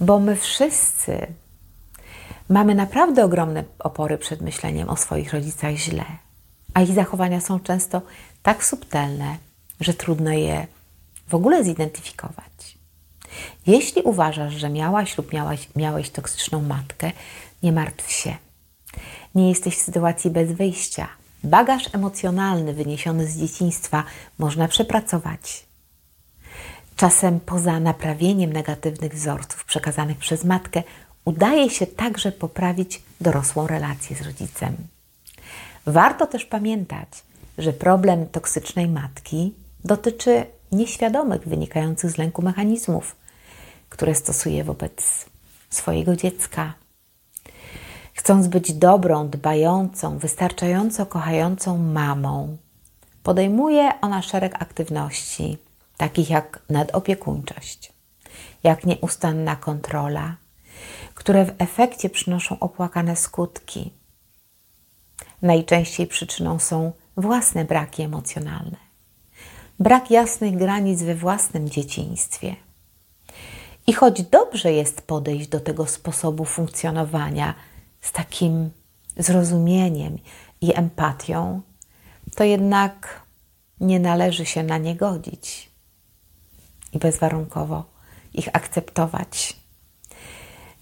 bo 0.00 0.18
my 0.18 0.36
wszyscy 0.36 1.26
mamy 2.48 2.74
naprawdę 2.74 3.24
ogromne 3.24 3.64
opory 3.78 4.18
przed 4.18 4.40
myśleniem 4.40 4.88
o 4.88 4.96
swoich 4.96 5.32
rodzicach 5.32 5.74
źle, 5.74 6.04
a 6.74 6.80
ich 6.82 6.92
zachowania 6.92 7.40
są 7.40 7.60
często 7.60 8.02
tak 8.42 8.64
subtelne, 8.64 9.36
że 9.80 9.94
trudno 9.94 10.30
je 10.30 10.66
w 11.28 11.34
ogóle 11.34 11.64
zidentyfikować. 11.64 12.78
Jeśli 13.66 14.02
uważasz, 14.02 14.54
że 14.54 14.70
miałaś 14.70 15.18
lub 15.18 15.32
miałaś, 15.32 15.68
miałeś 15.76 16.10
toksyczną 16.10 16.62
matkę, 16.62 17.12
nie 17.62 17.72
martw 17.72 18.10
się. 18.10 18.36
Nie 19.34 19.48
jesteś 19.48 19.76
w 19.76 19.82
sytuacji 19.82 20.30
bez 20.30 20.52
wyjścia. 20.52 21.08
Bagaż 21.44 21.94
emocjonalny 21.94 22.74
wyniesiony 22.74 23.26
z 23.26 23.38
dzieciństwa 23.38 24.04
można 24.38 24.68
przepracować. 24.68 25.65
Czasem 26.96 27.40
poza 27.40 27.80
naprawieniem 27.80 28.52
negatywnych 28.52 29.14
wzorców 29.14 29.64
przekazanych 29.64 30.18
przez 30.18 30.44
matkę, 30.44 30.82
udaje 31.24 31.70
się 31.70 31.86
także 31.86 32.32
poprawić 32.32 33.02
dorosłą 33.20 33.66
relację 33.66 34.16
z 34.16 34.22
rodzicem. 34.22 34.76
Warto 35.86 36.26
też 36.26 36.44
pamiętać, 36.44 37.08
że 37.58 37.72
problem 37.72 38.26
toksycznej 38.26 38.88
matki 38.88 39.54
dotyczy 39.84 40.46
nieświadomych, 40.72 41.48
wynikających 41.48 42.10
z 42.10 42.18
lęku 42.18 42.42
mechanizmów, 42.42 43.16
które 43.88 44.14
stosuje 44.14 44.64
wobec 44.64 45.26
swojego 45.70 46.16
dziecka. 46.16 46.74
Chcąc 48.14 48.46
być 48.46 48.72
dobrą, 48.72 49.28
dbającą, 49.28 50.18
wystarczająco 50.18 51.06
kochającą 51.06 51.78
mamą, 51.78 52.56
podejmuje 53.22 53.92
ona 54.00 54.22
szereg 54.22 54.62
aktywności, 54.62 55.58
takich 55.96 56.30
jak 56.30 56.62
nadopiekuńczość, 56.70 57.92
jak 58.64 58.84
nieustanna 58.84 59.56
kontrola, 59.56 60.36
które 61.14 61.44
w 61.44 61.54
efekcie 61.58 62.10
przynoszą 62.10 62.58
opłakane 62.58 63.16
skutki. 63.16 63.92
Najczęściej 65.42 66.06
przyczyną 66.06 66.58
są 66.58 66.92
własne 67.16 67.64
braki 67.64 68.02
emocjonalne, 68.02 68.76
brak 69.78 70.10
jasnych 70.10 70.56
granic 70.56 71.02
we 71.02 71.14
własnym 71.14 71.68
dzieciństwie. 71.68 72.56
I 73.86 73.92
choć 73.92 74.22
dobrze 74.22 74.72
jest 74.72 75.02
podejść 75.02 75.48
do 75.48 75.60
tego 75.60 75.86
sposobu 75.86 76.44
funkcjonowania 76.44 77.54
z 78.00 78.12
takim 78.12 78.70
zrozumieniem 79.16 80.18
i 80.60 80.74
empatią, 80.74 81.60
to 82.36 82.44
jednak 82.44 83.22
nie 83.80 84.00
należy 84.00 84.46
się 84.46 84.62
na 84.62 84.78
nie 84.78 84.96
godzić 84.96 85.75
bezwarunkowo 86.98 87.84
ich 88.34 88.48
akceptować. 88.52 89.56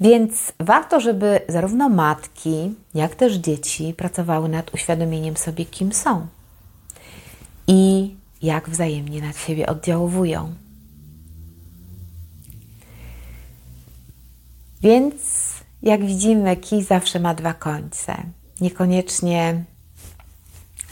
Więc 0.00 0.52
warto, 0.60 1.00
żeby 1.00 1.40
zarówno 1.48 1.88
matki, 1.88 2.74
jak 2.94 3.14
też 3.14 3.34
dzieci 3.34 3.94
pracowały 3.96 4.48
nad 4.48 4.74
uświadomieniem 4.74 5.36
sobie, 5.36 5.64
kim 5.64 5.92
są 5.92 6.26
i 7.66 8.14
jak 8.42 8.70
wzajemnie 8.70 9.20
na 9.20 9.32
siebie 9.32 9.66
oddziałowują. 9.66 10.54
Więc 14.82 15.14
jak 15.82 16.04
widzimy, 16.06 16.56
kij 16.56 16.82
zawsze 16.82 17.20
ma 17.20 17.34
dwa 17.34 17.54
końce. 17.54 18.16
Niekoniecznie 18.60 19.64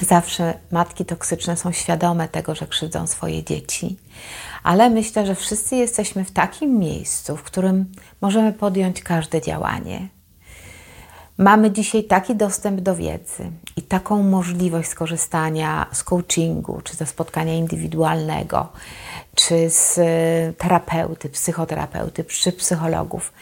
zawsze 0.01 0.55
matki 0.71 1.05
toksyczne 1.05 1.57
są 1.57 1.73
świadome 1.73 2.29
tego, 2.29 2.55
że 2.55 2.67
krzywdzą 2.67 3.07
swoje 3.07 3.45
dzieci, 3.45 3.97
ale 4.62 4.90
myślę, 4.90 5.27
że 5.27 5.35
wszyscy 5.35 5.77
jesteśmy 5.77 6.25
w 6.25 6.31
takim 6.31 6.79
miejscu, 6.79 7.37
w 7.37 7.42
którym 7.42 7.92
możemy 8.20 8.53
podjąć 8.53 9.03
każde 9.03 9.40
działanie. 9.40 10.09
Mamy 11.38 11.70
dzisiaj 11.70 12.05
taki 12.05 12.37
dostęp 12.37 12.81
do 12.81 12.96
wiedzy 12.96 13.51
i 13.77 13.83
taką 13.83 14.22
możliwość 14.22 14.88
skorzystania 14.88 15.87
z 15.92 16.05
coachingu, 16.05 16.81
czy 16.85 16.96
ze 16.96 17.07
spotkania 17.07 17.55
indywidualnego, 17.55 18.68
czy 19.35 19.70
z 19.70 19.98
e, 19.98 20.53
terapeuty, 20.53 21.29
psychoterapeuty, 21.29 22.25
czy 22.25 22.53
psychologów. 22.53 23.33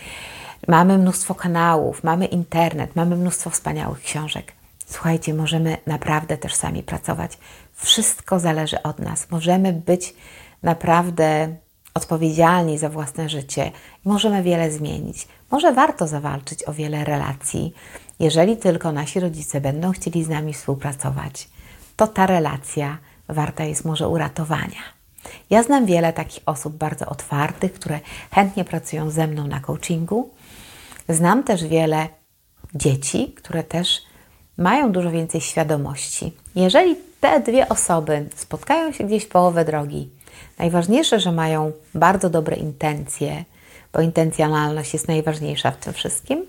Mamy 0.69 0.99
mnóstwo 0.99 1.35
kanałów, 1.35 2.05
mamy 2.05 2.27
internet, 2.27 2.97
mamy 2.97 3.17
mnóstwo 3.17 3.51
wspaniałych 3.51 4.01
książek. 4.01 4.53
Słuchajcie, 4.87 5.35
możemy 5.35 5.77
naprawdę 5.87 6.39
też 6.39 6.55
sami 6.55 6.83
pracować. 6.83 7.39
Wszystko 7.75 8.41
zależy 8.41 8.83
od 8.83 8.99
nas. 8.99 9.31
Możemy 9.31 9.73
być 9.73 10.15
naprawdę 10.63 11.57
odpowiedzialni 11.95 12.79
za 12.79 12.89
własne 12.89 13.29
życie 13.29 13.73
i 14.07 14.09
możemy 14.09 14.43
wiele 14.43 14.71
zmienić. 14.71 15.29
Może 15.51 15.73
warto 15.73 16.07
zawalczyć 16.07 16.69
o 16.69 16.73
wiele 16.73 17.05
relacji, 17.05 17.75
jeżeli 18.21 18.57
tylko 18.57 18.93
nasi 18.93 19.21
rodzice 19.21 19.61
będą 19.61 19.93
chcieli 19.93 20.25
z 20.25 20.29
nami 20.29 20.55
współpracować. 20.55 21.49
To 21.97 22.07
ta 22.07 22.27
relacja 22.27 22.99
warta 23.29 23.65
jest 23.65 23.85
może 23.85 24.09
uratowania. 24.09 24.83
Ja 25.51 25.63
znam 25.63 25.87
wiele 25.87 26.13
takich 26.13 26.43
osób 26.47 26.77
bardzo 26.77 27.07
otwartych, 27.07 27.73
które 27.73 28.01
chętnie 28.31 28.65
pracują 28.65 29.11
ze 29.11 29.27
mną 29.27 29.47
na 29.47 29.61
coachingu. 29.61 30.31
Znam 31.09 31.43
też 31.43 31.65
wiele 31.65 32.09
dzieci, 32.75 33.35
które 33.37 33.63
też 33.63 34.03
mają 34.59 34.93
dużo 34.93 35.11
więcej 35.11 35.41
świadomości. 35.41 36.33
Jeżeli 36.55 36.97
te 37.21 37.41
dwie 37.41 37.69
osoby 37.69 38.29
spotkają 38.37 38.93
się 38.93 39.05
gdzieś 39.05 39.25
w 39.25 39.29
połowę 39.29 39.65
drogi, 39.65 40.11
najważniejsze, 40.59 41.21
że 41.21 41.33
mają 41.33 41.73
bardzo 41.95 42.31
dobre 42.31 42.57
intencje, 42.57 43.45
bo 43.93 44.01
intencjonalność 44.01 44.93
jest 44.93 45.09
najważniejsza 45.09 45.71
w 45.71 45.77
tym 45.77 45.93
wszystkim, 45.93 46.47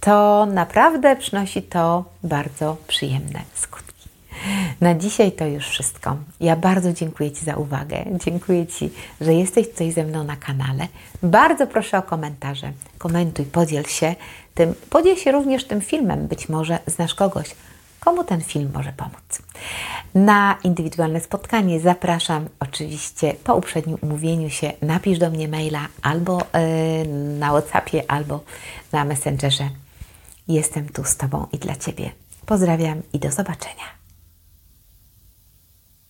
to 0.00 0.46
naprawdę 0.46 1.16
przynosi 1.16 1.62
to 1.62 2.04
bardzo 2.22 2.76
przyjemne 2.88 3.40
skutki. 3.54 3.86
Na 4.80 4.94
dzisiaj 4.94 5.32
to 5.32 5.46
już 5.46 5.68
wszystko. 5.68 6.16
Ja 6.40 6.56
bardzo 6.56 6.92
dziękuję 6.92 7.32
Ci 7.32 7.44
za 7.44 7.56
uwagę. 7.56 8.04
Dziękuję 8.24 8.66
Ci, 8.66 8.90
że 9.20 9.34
jesteś 9.34 9.70
tutaj 9.70 9.92
ze 9.92 10.04
mną 10.04 10.24
na 10.24 10.36
kanale. 10.36 10.88
Bardzo 11.22 11.66
proszę 11.66 11.98
o 11.98 12.02
komentarze. 12.02 12.72
Komentuj, 12.98 13.44
podziel 13.44 13.84
się 13.84 14.14
tym. 14.54 14.74
Podziel 14.90 15.16
się 15.16 15.32
również 15.32 15.64
tym 15.64 15.80
filmem. 15.80 16.26
Być 16.26 16.48
może 16.48 16.78
znasz 16.86 17.14
kogoś, 17.14 17.54
komu 18.06 18.24
ten 18.24 18.40
film 18.40 18.70
może 18.74 18.92
pomóc. 18.92 19.42
Na 20.14 20.56
indywidualne 20.64 21.20
spotkanie 21.20 21.80
zapraszam 21.80 22.48
oczywiście 22.60 23.34
po 23.44 23.56
uprzednim 23.56 23.98
umówieniu 24.02 24.50
się. 24.50 24.72
Napisz 24.82 25.18
do 25.18 25.30
mnie 25.30 25.48
maila 25.48 25.88
albo 26.02 26.38
yy, 26.38 27.38
na 27.38 27.50
WhatsAppie, 27.50 28.10
albo 28.10 28.40
na 28.92 29.04
Messengerze. 29.04 29.70
Jestem 30.48 30.88
tu 30.88 31.04
z 31.04 31.16
Tobą 31.16 31.46
i 31.52 31.58
dla 31.58 31.76
Ciebie. 31.76 32.10
Pozdrawiam 32.46 33.02
i 33.12 33.18
do 33.18 33.30
zobaczenia. 33.30 33.86